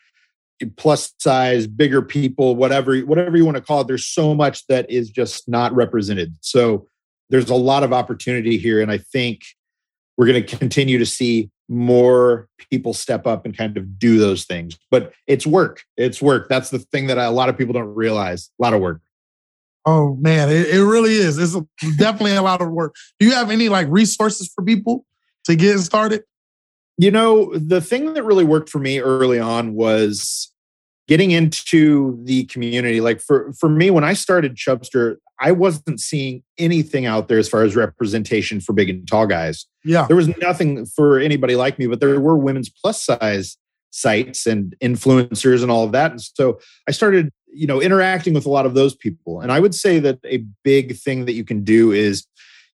plus 0.77 1.13
size, 1.19 1.67
bigger 1.67 2.01
people, 2.01 2.55
whatever, 2.55 2.97
whatever 2.99 3.37
you 3.37 3.45
want 3.45 3.57
to 3.57 3.63
call 3.63 3.81
it. 3.81 3.87
There's 3.87 4.05
so 4.05 4.33
much 4.33 4.65
that 4.67 4.89
is 4.89 5.09
just 5.09 5.47
not 5.47 5.73
represented. 5.73 6.35
So 6.41 6.87
there's 7.29 7.49
a 7.49 7.55
lot 7.55 7.83
of 7.83 7.91
opportunity 7.93 8.57
here. 8.57 8.81
And 8.81 8.91
I 8.91 8.97
think 8.97 9.41
we're 10.17 10.27
going 10.27 10.43
to 10.43 10.57
continue 10.57 10.97
to 10.97 11.05
see 11.05 11.49
more 11.67 12.47
people 12.69 12.93
step 12.93 13.25
up 13.25 13.45
and 13.45 13.57
kind 13.57 13.75
of 13.77 13.97
do 13.97 14.19
those 14.19 14.45
things. 14.45 14.77
But 14.91 15.13
it's 15.27 15.47
work. 15.47 15.83
It's 15.97 16.21
work. 16.21 16.47
That's 16.47 16.69
the 16.69 16.79
thing 16.79 17.07
that 17.07 17.17
a 17.17 17.29
lot 17.29 17.49
of 17.49 17.57
people 17.57 17.73
don't 17.73 17.93
realize. 17.93 18.49
A 18.59 18.63
lot 18.63 18.73
of 18.73 18.81
work. 18.81 19.01
Oh 19.85 20.15
man, 20.15 20.49
it, 20.49 20.67
it 20.67 20.83
really 20.83 21.13
is. 21.13 21.37
It's 21.37 21.53
definitely 21.97 22.35
a 22.35 22.41
lot 22.41 22.61
of 22.61 22.69
work. 22.69 22.95
Do 23.19 23.27
you 23.27 23.33
have 23.33 23.51
any 23.51 23.69
like 23.69 23.87
resources 23.89 24.51
for 24.53 24.63
people 24.63 25.05
to 25.45 25.55
get 25.55 25.77
started? 25.79 26.23
You 26.97 27.11
know, 27.11 27.53
the 27.55 27.81
thing 27.81 28.13
that 28.13 28.23
really 28.23 28.45
worked 28.45 28.69
for 28.69 28.79
me 28.79 28.99
early 28.99 29.39
on 29.39 29.73
was 29.73 30.51
getting 31.07 31.31
into 31.31 32.19
the 32.23 32.45
community. 32.45 33.01
Like 33.01 33.21
for 33.21 33.53
for 33.53 33.69
me, 33.69 33.91
when 33.91 34.03
I 34.03 34.13
started 34.13 34.55
Chubstr, 34.55 35.17
I 35.39 35.51
wasn't 35.51 35.99
seeing 35.99 36.43
anything 36.57 37.05
out 37.05 37.27
there 37.27 37.37
as 37.37 37.49
far 37.49 37.63
as 37.63 37.75
representation 37.75 38.61
for 38.61 38.73
big 38.73 38.89
and 38.89 39.07
tall 39.07 39.27
guys. 39.27 39.65
Yeah. 39.83 40.05
There 40.07 40.15
was 40.15 40.29
nothing 40.37 40.85
for 40.85 41.19
anybody 41.19 41.55
like 41.55 41.77
me, 41.77 41.87
but 41.87 41.99
there 41.99 42.19
were 42.19 42.37
women's 42.37 42.69
plus 42.69 43.03
size 43.03 43.57
sites 43.91 44.45
and 44.45 44.75
influencers 44.81 45.61
and 45.61 45.71
all 45.71 45.83
of 45.83 45.91
that. 45.93 46.11
And 46.11 46.21
so 46.21 46.59
I 46.87 46.91
started, 46.91 47.31
you 47.47 47.67
know, 47.67 47.81
interacting 47.81 48.33
with 48.33 48.45
a 48.45 48.49
lot 48.49 48.65
of 48.65 48.73
those 48.73 48.95
people. 48.95 49.41
And 49.41 49.51
I 49.51 49.59
would 49.59 49.75
say 49.75 49.99
that 49.99 50.19
a 50.25 50.43
big 50.63 50.97
thing 50.97 51.25
that 51.25 51.33
you 51.33 51.45
can 51.45 51.63
do 51.63 51.91
is 51.91 52.25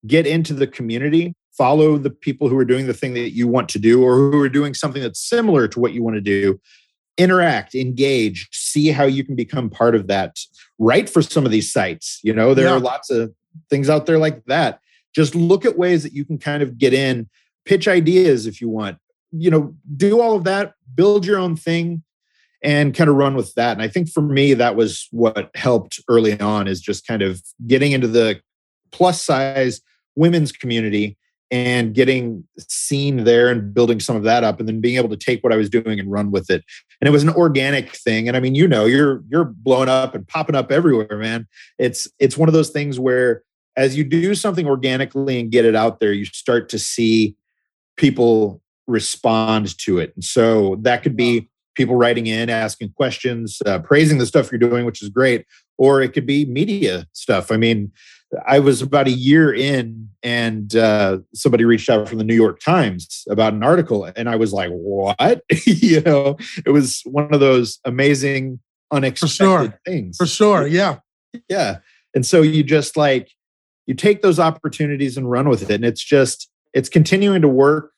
get 0.07 0.25
into 0.25 0.53
the 0.53 0.67
community, 0.67 1.35
follow 1.59 1.97
the 1.97 2.09
people 2.09 2.47
who 2.47 2.57
are 2.57 2.65
doing 2.65 2.87
the 2.87 2.93
thing 2.93 3.13
that 3.13 3.35
you 3.35 3.45
want 3.45 3.67
to 3.67 3.77
do 3.77 4.01
or 4.01 4.15
who 4.15 4.39
are 4.41 4.49
doing 4.49 4.73
something 4.73 5.01
that's 5.01 5.19
similar 5.19 5.67
to 5.67 5.77
what 5.77 5.91
you 5.91 6.01
want 6.01 6.15
to 6.15 6.21
do 6.21 6.59
interact, 7.17 7.75
engage, 7.75 8.47
see 8.53 8.87
how 8.87 9.03
you 9.03 9.25
can 9.25 9.35
become 9.35 9.69
part 9.69 9.93
of 9.93 10.07
that. 10.07 10.37
Write 10.77 11.09
for 11.09 11.21
some 11.21 11.45
of 11.45 11.51
these 11.51 11.69
sites. 11.71 12.21
You 12.23 12.33
know, 12.33 12.53
there 12.53 12.67
yeah. 12.67 12.75
are 12.75 12.79
lots 12.79 13.09
of 13.09 13.33
things 13.69 13.89
out 13.89 14.05
there 14.05 14.17
like 14.17 14.45
that. 14.45 14.79
Just 15.13 15.35
look 15.35 15.65
at 15.65 15.77
ways 15.77 16.01
that 16.03 16.13
you 16.13 16.23
can 16.23 16.37
kind 16.37 16.63
of 16.63 16.77
get 16.77 16.93
in, 16.93 17.29
pitch 17.65 17.89
ideas 17.89 18.47
if 18.47 18.61
you 18.61 18.69
want. 18.69 18.99
You 19.33 19.51
know, 19.51 19.75
do 19.97 20.21
all 20.21 20.37
of 20.37 20.45
that, 20.45 20.75
build 20.95 21.25
your 21.25 21.39
own 21.39 21.57
thing 21.57 22.03
and 22.63 22.95
kind 22.95 23.09
of 23.09 23.17
run 23.17 23.35
with 23.35 23.53
that. 23.55 23.73
And 23.73 23.81
I 23.81 23.89
think 23.89 24.09
for 24.09 24.21
me, 24.21 24.53
that 24.53 24.77
was 24.77 25.09
what 25.11 25.51
helped 25.55 25.99
early 26.07 26.39
on 26.39 26.69
is 26.69 26.79
just 26.79 27.05
kind 27.05 27.21
of 27.21 27.41
getting 27.67 27.91
into 27.91 28.07
the 28.07 28.39
plus 28.91 29.21
size 29.21 29.81
women's 30.15 30.53
community 30.53 31.17
and 31.51 31.93
getting 31.93 32.43
seen 32.57 33.23
there 33.23 33.49
and 33.49 33.73
building 33.73 33.99
some 33.99 34.15
of 34.15 34.23
that 34.23 34.43
up 34.43 34.59
and 34.59 34.67
then 34.67 34.79
being 34.81 34.97
able 34.97 35.09
to 35.09 35.17
take 35.17 35.43
what 35.43 35.51
I 35.51 35.55
was 35.55 35.69
doing 35.69 35.99
and 35.99 36.11
run 36.11 36.31
with 36.31 36.49
it. 36.49 36.63
And 37.01 37.07
it 37.07 37.11
was 37.11 37.23
an 37.23 37.29
organic 37.29 37.95
thing. 37.95 38.27
And 38.27 38.37
I 38.37 38.39
mean, 38.39 38.55
you 38.55 38.67
know, 38.67 38.85
you're 38.85 39.23
you're 39.29 39.45
blowing 39.45 39.89
up 39.89 40.13
and 40.13 40.27
popping 40.27 40.55
up 40.55 40.71
everywhere, 40.71 41.17
man. 41.17 41.47
It's 41.77 42.07
it's 42.19 42.37
one 42.37 42.49
of 42.49 42.53
those 42.53 42.69
things 42.69 42.99
where 42.99 43.43
as 43.75 43.97
you 43.97 44.03
do 44.03 44.35
something 44.35 44.67
organically 44.67 45.39
and 45.39 45.51
get 45.51 45.65
it 45.65 45.75
out 45.75 45.99
there, 45.99 46.11
you 46.11 46.25
start 46.25 46.69
to 46.69 46.79
see 46.79 47.35
people 47.95 48.61
respond 48.87 49.77
to 49.77 49.99
it. 49.99 50.11
And 50.15 50.23
so 50.23 50.77
that 50.81 51.03
could 51.03 51.15
be 51.15 51.49
people 51.75 51.95
writing 51.95 52.27
in, 52.27 52.49
asking 52.49 52.91
questions, 52.91 53.61
uh, 53.65 53.79
praising 53.79 54.17
the 54.17 54.25
stuff 54.25 54.51
you're 54.51 54.59
doing, 54.59 54.85
which 54.85 55.01
is 55.01 55.09
great, 55.09 55.45
or 55.77 56.01
it 56.01 56.09
could 56.09 56.25
be 56.25 56.45
media 56.45 57.07
stuff. 57.13 57.51
I 57.51 57.57
mean, 57.57 57.91
I 58.45 58.59
was 58.59 58.81
about 58.81 59.07
a 59.07 59.11
year 59.11 59.53
in, 59.53 60.09
and 60.21 60.75
uh, 60.75 61.19
somebody 61.33 61.65
reached 61.65 61.89
out 61.89 62.07
from 62.07 62.19
the 62.19 62.23
New 62.23 62.35
York 62.35 62.59
Times 62.59 63.23
about 63.29 63.53
an 63.53 63.63
article, 63.63 64.05
and 64.15 64.29
I 64.29 64.35
was 64.35 64.53
like, 64.53 64.69
"What?" 64.69 65.41
you 65.65 66.01
know, 66.01 66.37
it 66.65 66.71
was 66.71 67.01
one 67.05 67.33
of 67.33 67.39
those 67.39 67.79
amazing, 67.85 68.59
unexpected 68.91 69.37
For 69.37 69.43
sure. 69.43 69.79
things. 69.85 70.17
For 70.17 70.27
sure, 70.27 70.67
yeah, 70.67 70.99
yeah. 71.47 71.79
And 72.13 72.25
so 72.25 72.41
you 72.41 72.63
just 72.63 72.97
like 72.97 73.31
you 73.87 73.95
take 73.95 74.21
those 74.21 74.39
opportunities 74.39 75.17
and 75.17 75.29
run 75.29 75.49
with 75.49 75.63
it, 75.63 75.71
and 75.71 75.83
it's 75.83 76.03
just 76.03 76.49
it's 76.73 76.89
continuing 76.89 77.41
to 77.41 77.47
work 77.47 77.91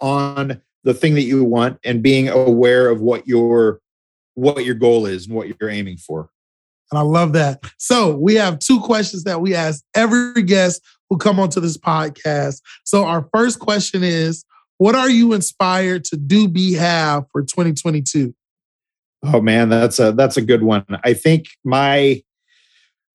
on 0.00 0.60
the 0.84 0.94
thing 0.94 1.14
that 1.14 1.22
you 1.22 1.42
want 1.44 1.78
and 1.84 2.02
being 2.02 2.28
aware 2.28 2.88
of 2.88 3.00
what 3.00 3.26
your 3.26 3.80
what 4.34 4.64
your 4.64 4.74
goal 4.74 5.06
is 5.06 5.26
and 5.26 5.34
what 5.34 5.48
you're 5.48 5.70
aiming 5.70 5.96
for. 5.96 6.30
And 6.92 6.98
I 6.98 7.02
love 7.02 7.32
that. 7.32 7.64
So 7.78 8.14
we 8.14 8.34
have 8.34 8.58
two 8.58 8.78
questions 8.80 9.24
that 9.24 9.40
we 9.40 9.54
ask 9.54 9.82
every 9.94 10.42
guest 10.42 10.82
who 11.08 11.16
come 11.16 11.40
onto 11.40 11.58
this 11.58 11.78
podcast. 11.78 12.60
So 12.84 13.04
our 13.04 13.26
first 13.34 13.60
question 13.60 14.02
is, 14.04 14.44
what 14.76 14.94
are 14.94 15.08
you 15.08 15.32
inspired 15.32 16.04
to 16.04 16.16
do 16.16 16.48
be 16.48 16.74
have 16.74 17.24
for 17.32 17.42
2022? 17.42 18.34
Oh 19.24 19.40
man, 19.40 19.68
that's 19.68 19.98
a 19.98 20.12
that's 20.12 20.36
a 20.36 20.42
good 20.42 20.62
one. 20.62 20.84
I 21.02 21.14
think 21.14 21.46
my 21.64 22.22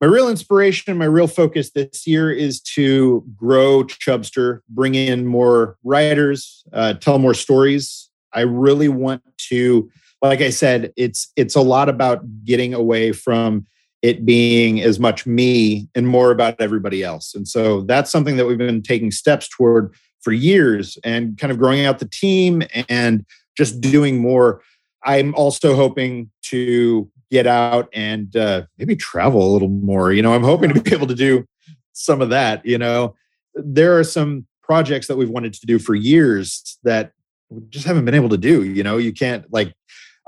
my 0.02 0.08
real 0.08 0.30
inspiration, 0.30 0.98
my 0.98 1.06
real 1.06 1.28
focus 1.28 1.72
this 1.72 2.08
year 2.08 2.32
is 2.32 2.62
to 2.62 3.26
grow 3.36 3.84
Chubstr, 3.84 4.62
bring 4.70 4.96
in 4.96 5.26
more 5.26 5.78
writers, 5.84 6.64
uh, 6.74 6.94
tell 6.94 7.20
more 7.20 7.34
stories. 7.34 8.10
I 8.34 8.42
really 8.42 8.90
want 8.90 9.24
to 9.50 9.90
like 10.22 10.42
I 10.42 10.50
said, 10.50 10.94
it's 10.96 11.32
it's 11.36 11.56
a 11.56 11.62
lot 11.62 11.90
about 11.90 12.24
getting 12.44 12.74
away 12.74 13.12
from 13.12 13.66
it 14.02 14.26
being 14.26 14.82
as 14.82 15.00
much 15.00 15.26
me 15.26 15.88
and 15.96 16.08
more 16.08 16.32
about 16.32 16.60
everybody 16.62 17.04
else. 17.04 17.34
And 17.34 17.48
so 17.48 17.82
that's 17.82 18.12
something 18.12 18.38
that 18.38 18.46
we've 18.46 18.58
been 18.58 18.84
taking 18.84 19.12
steps 19.12 19.48
toward 19.48 19.94
for 20.22 20.32
years 20.32 20.98
and 21.04 21.38
kind 21.38 21.52
of 21.52 21.58
growing 21.58 21.86
out 21.86 22.00
the 22.00 22.08
team 22.08 22.62
and 22.90 23.26
just 23.56 23.82
doing 23.82 24.20
more. 24.20 24.62
I'm 25.04 25.34
also 25.36 25.76
hoping 25.76 26.30
to 26.44 27.10
get 27.32 27.48
out 27.48 27.90
and 27.94 28.36
uh, 28.36 28.64
maybe 28.78 28.96
travel 28.96 29.42
a 29.42 29.52
little 29.52 29.70
more. 29.70 30.14
You 30.14 30.22
know, 30.22 30.34
I'm 30.34 30.44
hoping 30.44 30.74
to 30.74 30.82
be 30.82 30.94
able 30.94 31.08
to 31.08 31.16
do 31.16 31.46
some 31.94 32.22
of 32.22 32.30
that. 32.30 32.66
You 32.66 32.78
know, 32.78 33.16
there 33.56 33.98
are 33.98 34.04
some 34.04 34.46
projects 34.62 35.08
that 35.08 35.18
we've 35.18 35.30
wanted 35.30 35.54
to 35.54 35.66
do 35.66 35.80
for 35.80 35.96
years 35.96 36.78
that 36.84 37.12
we 37.50 37.62
just 37.70 37.86
haven't 37.86 38.06
been 38.06 38.16
able 38.16 38.30
to 38.30 38.38
do. 38.38 38.64
You 38.64 38.84
know, 38.84 38.98
you 38.98 39.14
can't 39.14 39.52
like 39.52 39.74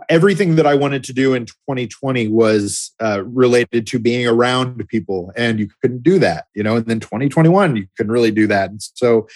everything 0.09 0.55
that 0.55 0.65
I 0.65 0.73
wanted 0.73 1.03
to 1.05 1.13
do 1.13 1.35
in 1.35 1.45
2020 1.45 2.27
was 2.27 2.91
uh, 3.01 3.23
related 3.23 3.85
to 3.87 3.99
being 3.99 4.27
around 4.27 4.85
people, 4.89 5.31
and 5.37 5.59
you 5.59 5.69
couldn't 5.81 6.03
do 6.03 6.19
that, 6.19 6.47
you 6.55 6.63
know. 6.63 6.75
And 6.75 6.85
then 6.87 6.99
2021, 6.99 7.75
you 7.75 7.87
couldn't 7.95 8.11
really 8.11 8.31
do 8.31 8.47
that. 8.47 8.71
And 8.71 8.81
so 8.81 9.27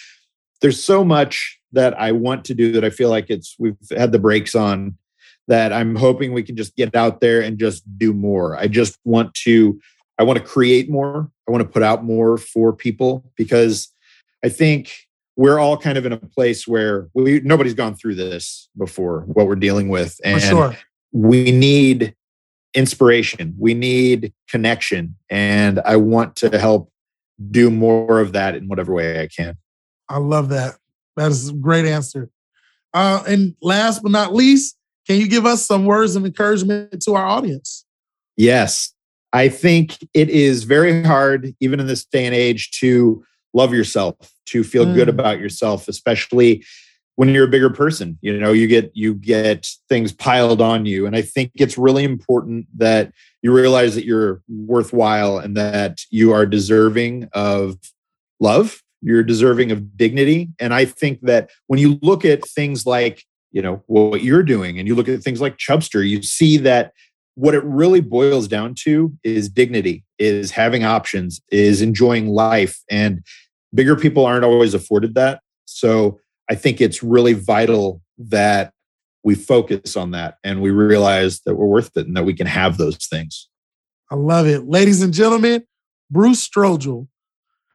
there's 0.61 0.83
so 0.83 1.05
much 1.05 1.59
that 1.71 1.97
I 1.99 2.11
want 2.11 2.43
to 2.45 2.53
do 2.53 2.71
that 2.73 2.83
I 2.83 2.89
feel 2.89 3.09
like 3.09 3.29
it's 3.29 3.55
we've 3.59 3.77
had 3.95 4.11
the 4.11 4.19
brakes 4.19 4.55
on. 4.55 4.97
That 5.49 5.73
I'm 5.73 5.97
hoping 5.97 6.31
we 6.31 6.41
can 6.41 6.55
just 6.55 6.73
get 6.77 6.95
out 6.95 7.19
there 7.19 7.41
and 7.41 7.59
just 7.59 7.83
do 7.97 8.13
more. 8.13 8.55
I 8.55 8.67
just 8.67 8.97
want 9.03 9.33
to, 9.43 9.77
I 10.17 10.23
want 10.23 10.39
to 10.39 10.45
create 10.45 10.89
more. 10.89 11.29
I 11.45 11.51
want 11.51 11.61
to 11.61 11.69
put 11.69 11.83
out 11.83 12.05
more 12.05 12.37
for 12.37 12.71
people 12.71 13.29
because 13.35 13.91
I 14.41 14.47
think 14.47 14.93
we're 15.35 15.59
all 15.59 15.77
kind 15.77 15.97
of 15.97 16.05
in 16.05 16.11
a 16.11 16.17
place 16.17 16.67
where 16.67 17.09
we 17.13 17.39
nobody's 17.41 17.73
gone 17.73 17.95
through 17.95 18.15
this 18.15 18.69
before 18.77 19.21
what 19.21 19.47
we're 19.47 19.55
dealing 19.55 19.89
with 19.89 20.19
and 20.23 20.41
sure. 20.41 20.77
we 21.11 21.51
need 21.51 22.15
inspiration. 22.73 23.55
We 23.57 23.73
need 23.73 24.33
connection 24.49 25.15
and 25.29 25.79
i 25.85 25.95
want 25.95 26.35
to 26.37 26.57
help 26.57 26.91
do 27.51 27.69
more 27.69 28.19
of 28.19 28.33
that 28.33 28.55
in 28.55 28.67
whatever 28.67 28.93
way 28.93 29.21
i 29.21 29.27
can. 29.27 29.57
I 30.09 30.17
love 30.17 30.49
that. 30.49 30.75
That 31.15 31.31
is 31.31 31.49
a 31.49 31.53
great 31.53 31.85
answer. 31.85 32.29
Uh, 32.93 33.23
and 33.27 33.55
last 33.61 34.03
but 34.03 34.11
not 34.11 34.33
least 34.33 34.77
can 35.07 35.19
you 35.19 35.27
give 35.27 35.45
us 35.45 35.65
some 35.65 35.85
words 35.85 36.15
of 36.15 36.25
encouragement 36.25 37.01
to 37.03 37.15
our 37.15 37.25
audience? 37.25 37.85
Yes. 38.37 38.93
I 39.33 39.49
think 39.49 39.97
it 40.13 40.29
is 40.29 40.63
very 40.63 41.03
hard 41.03 41.55
even 41.59 41.79
in 41.79 41.87
this 41.87 42.05
day 42.05 42.25
and 42.25 42.35
age 42.35 42.71
to 42.79 43.23
love 43.53 43.73
yourself, 43.73 44.15
to 44.47 44.63
feel 44.63 44.85
mm. 44.85 44.95
good 44.95 45.09
about 45.09 45.39
yourself, 45.39 45.87
especially 45.87 46.63
when 47.15 47.29
you're 47.29 47.45
a 47.45 47.51
bigger 47.51 47.69
person. 47.69 48.17
You 48.21 48.39
know, 48.39 48.51
you 48.51 48.67
get 48.67 48.91
you 48.93 49.13
get 49.13 49.67
things 49.87 50.11
piled 50.11 50.61
on 50.61 50.85
you. 50.85 51.05
And 51.05 51.15
I 51.15 51.21
think 51.21 51.51
it's 51.55 51.77
really 51.77 52.03
important 52.03 52.67
that 52.77 53.11
you 53.41 53.53
realize 53.53 53.95
that 53.95 54.05
you're 54.05 54.41
worthwhile 54.47 55.37
and 55.37 55.55
that 55.57 56.01
you 56.09 56.31
are 56.31 56.45
deserving 56.45 57.29
of 57.33 57.77
love. 58.39 58.81
You're 59.01 59.23
deserving 59.23 59.71
of 59.71 59.97
dignity. 59.97 60.49
And 60.59 60.73
I 60.73 60.85
think 60.85 61.21
that 61.21 61.49
when 61.67 61.79
you 61.79 61.99
look 62.01 62.23
at 62.23 62.47
things 62.47 62.85
like, 62.85 63.23
you 63.51 63.61
know, 63.61 63.83
what 63.87 64.23
you're 64.23 64.43
doing 64.43 64.79
and 64.79 64.87
you 64.87 64.95
look 64.95 65.09
at 65.09 65.21
things 65.21 65.41
like 65.41 65.57
Chubstr, 65.57 66.07
you 66.07 66.23
see 66.23 66.57
that 66.57 66.93
what 67.35 67.53
it 67.53 67.63
really 67.63 67.99
boils 67.99 68.47
down 68.47 68.75
to 68.75 69.11
is 69.23 69.49
dignity, 69.49 70.03
is 70.19 70.51
having 70.51 70.83
options, 70.83 71.41
is 71.51 71.81
enjoying 71.81 72.29
life. 72.29 72.79
And 72.89 73.23
bigger 73.73 73.95
people 73.95 74.25
aren't 74.25 74.45
always 74.45 74.73
afforded 74.73 75.15
that. 75.15 75.41
So 75.65 76.19
I 76.49 76.55
think 76.55 76.81
it's 76.81 77.01
really 77.03 77.33
vital 77.33 78.01
that 78.17 78.73
we 79.23 79.35
focus 79.35 79.95
on 79.95 80.11
that 80.11 80.37
and 80.43 80.61
we 80.61 80.71
realize 80.71 81.41
that 81.41 81.55
we're 81.55 81.65
worth 81.65 81.95
it 81.95 82.07
and 82.07 82.15
that 82.17 82.25
we 82.25 82.33
can 82.33 82.47
have 82.47 82.77
those 82.77 82.97
things. 82.97 83.47
I 84.11 84.15
love 84.15 84.47
it. 84.47 84.67
Ladies 84.67 85.01
and 85.01 85.13
gentlemen, 85.13 85.63
Bruce 86.11 86.47
Sturgill. 86.47 87.07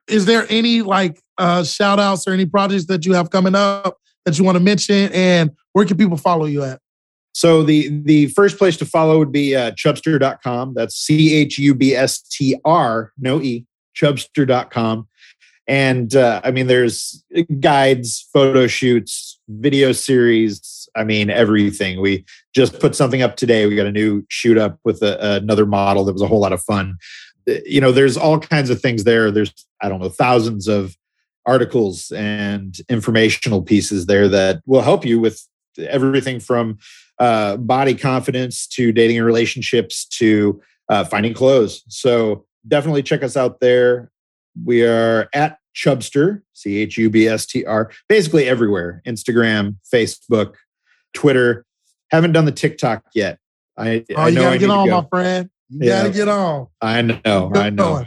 Is 0.06 0.24
there 0.24 0.46
any 0.48 0.82
like 0.82 1.20
uh, 1.36 1.64
shout 1.64 1.98
outs 2.00 2.26
or 2.26 2.32
any 2.32 2.46
projects 2.46 2.86
that 2.86 3.04
you 3.04 3.12
have 3.14 3.30
coming 3.30 3.54
up 3.54 3.98
that 4.24 4.38
you 4.38 4.44
want 4.44 4.56
to 4.56 4.62
mention? 4.62 5.10
And 5.12 5.50
where 5.72 5.84
can 5.84 5.96
people 5.96 6.16
follow 6.16 6.46
you 6.46 6.62
at? 6.62 6.80
So 7.32 7.62
the 7.62 7.88
the 8.04 8.28
first 8.28 8.56
place 8.56 8.76
to 8.78 8.86
follow 8.86 9.18
would 9.18 9.32
be 9.32 9.54
uh, 9.54 9.72
chubstr.com. 9.72 10.74
That's 10.74 10.94
C 10.94 11.34
H 11.34 11.58
U 11.58 11.74
B 11.74 11.94
S 11.94 12.22
T 12.22 12.58
R, 12.64 13.12
no 13.18 13.40
E, 13.40 13.66
chubstr.com. 13.96 15.07
And 15.68 16.16
uh, 16.16 16.40
I 16.42 16.50
mean, 16.50 16.66
there's 16.66 17.22
guides, 17.60 18.26
photo 18.32 18.66
shoots, 18.66 19.38
video 19.48 19.92
series. 19.92 20.88
I 20.96 21.04
mean, 21.04 21.28
everything. 21.28 22.00
We 22.00 22.24
just 22.54 22.80
put 22.80 22.96
something 22.96 23.20
up 23.20 23.36
today. 23.36 23.66
We 23.66 23.76
got 23.76 23.86
a 23.86 23.92
new 23.92 24.24
shoot 24.28 24.56
up 24.56 24.78
with 24.84 25.02
a, 25.02 25.36
another 25.36 25.66
model 25.66 26.06
that 26.06 26.14
was 26.14 26.22
a 26.22 26.26
whole 26.26 26.40
lot 26.40 26.54
of 26.54 26.62
fun. 26.62 26.96
Uh, 27.48 27.56
you 27.66 27.82
know, 27.82 27.92
there's 27.92 28.16
all 28.16 28.40
kinds 28.40 28.70
of 28.70 28.80
things 28.80 29.04
there. 29.04 29.30
There's, 29.30 29.52
I 29.82 29.90
don't 29.90 30.00
know, 30.00 30.08
thousands 30.08 30.68
of 30.68 30.96
articles 31.44 32.10
and 32.12 32.78
informational 32.88 33.62
pieces 33.62 34.06
there 34.06 34.28
that 34.28 34.62
will 34.64 34.82
help 34.82 35.04
you 35.04 35.20
with 35.20 35.46
everything 35.78 36.40
from 36.40 36.78
uh, 37.18 37.56
body 37.58 37.94
confidence 37.94 38.66
to 38.68 38.90
dating 38.90 39.18
and 39.18 39.26
relationships 39.26 40.06
to 40.06 40.60
uh, 40.88 41.04
finding 41.04 41.34
clothes. 41.34 41.84
So 41.88 42.46
definitely 42.66 43.02
check 43.02 43.22
us 43.22 43.36
out 43.36 43.60
there. 43.60 44.10
We 44.64 44.84
are 44.84 45.28
at 45.34 45.57
Chubstr, 45.78 46.42
C 46.54 46.78
H 46.78 46.98
U 46.98 47.08
B 47.08 47.28
S 47.28 47.46
T 47.46 47.64
R, 47.64 47.90
basically 48.08 48.48
everywhere 48.48 49.00
Instagram, 49.06 49.76
Facebook, 49.92 50.54
Twitter. 51.14 51.64
Haven't 52.10 52.32
done 52.32 52.46
the 52.46 52.52
TikTok 52.52 53.04
yet. 53.14 53.38
I, 53.76 54.04
oh, 54.16 54.22
I 54.22 54.28
you 54.28 54.34
gotta 54.36 54.48
I 54.48 54.58
get 54.58 54.70
on, 54.70 54.88
go. 54.88 55.02
my 55.02 55.08
friend. 55.08 55.50
You 55.68 55.88
yeah. 55.88 56.02
gotta 56.02 56.14
get 56.14 56.28
on. 56.28 56.66
I 56.80 57.02
know, 57.02 57.52
I 57.54 57.70
know. 57.70 58.04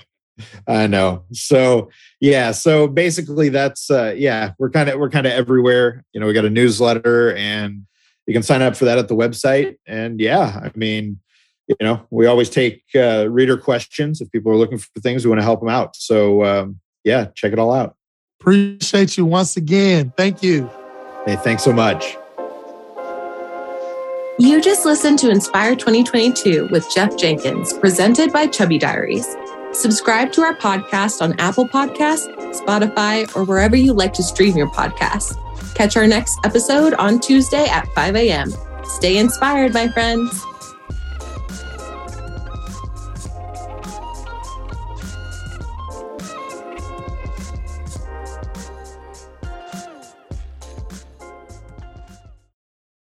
I 0.68 0.88
know. 0.88 1.24
So 1.32 1.92
yeah, 2.20 2.52
so 2.52 2.88
basically 2.88 3.50
that's 3.50 3.90
uh 3.90 4.14
yeah, 4.18 4.52
we're 4.58 4.72
kind 4.72 4.90
of 4.90 5.00
we're 5.00 5.10
kind 5.10 5.28
of 5.28 5.34
everywhere. 5.34 6.04
You 6.14 6.20
know, 6.20 6.28
we 6.28 6.34
got 6.34 6.46
a 6.46 6.50
newsletter 6.50 7.36
and 7.36 7.86
you 8.28 8.34
can 8.34 8.44
sign 8.44 8.62
up 8.62 8.76
for 8.76 8.86
that 8.86 8.98
at 8.98 9.08
the 9.08 9.16
website. 9.16 9.78
And 9.86 10.20
yeah, 10.20 10.60
I 10.64 10.72
mean, 10.76 11.20
you 11.68 11.76
know, 11.82 12.06
we 12.10 12.26
always 12.26 12.50
take 12.50 12.84
uh, 12.96 13.28
reader 13.30 13.58
questions. 13.58 14.20
If 14.20 14.32
people 14.32 14.52
are 14.52 14.58
looking 14.58 14.78
for 14.78 15.00
things, 15.00 15.24
we 15.24 15.30
want 15.30 15.40
to 15.40 15.46
help 15.46 15.60
them 15.60 15.70
out. 15.70 15.96
So, 15.96 16.44
um, 16.44 16.80
yeah, 17.04 17.28
check 17.36 17.54
it 17.54 17.60
all 17.60 17.74
out. 17.74 17.96
Appreciate 18.40 19.18
you 19.18 19.26
once 19.26 19.58
again. 19.58 20.14
Thank 20.18 20.42
you. 20.42 20.70
Hey, 21.26 21.36
thanks 21.36 21.64
so 21.64 21.72
much. 21.72 22.18
You 24.40 24.60
just 24.60 24.86
listened 24.86 25.20
to 25.20 25.30
Inspire 25.30 25.76
2022 25.76 26.70
with 26.72 26.92
Jeff 26.92 27.16
Jenkins, 27.16 27.74
presented 27.74 28.34
by 28.34 28.48
Chubby 28.48 28.80
Diaries. 28.80 29.36
Subscribe 29.72 30.32
to 30.34 30.42
our 30.42 30.56
podcast 30.56 31.22
on 31.22 31.40
Apple 31.40 31.68
Podcasts, 31.68 32.28
Spotify, 32.60 33.34
or 33.36 33.44
wherever 33.44 33.76
you 33.76 33.94
like 33.94 34.14
to 34.14 34.24
stream 34.24 34.58
your 34.58 34.70
podcast. 34.72 35.38
Catch 35.76 35.96
our 35.96 36.08
next 36.08 36.40
episode 36.44 36.96
on 36.96 37.20
Tuesday 37.20 37.68
at 37.68 37.88
5 37.94 38.16
a.m. 38.16 38.52
Stay 38.84 39.18
inspired, 39.18 39.74
my 39.74 39.88
friends. 39.90 40.44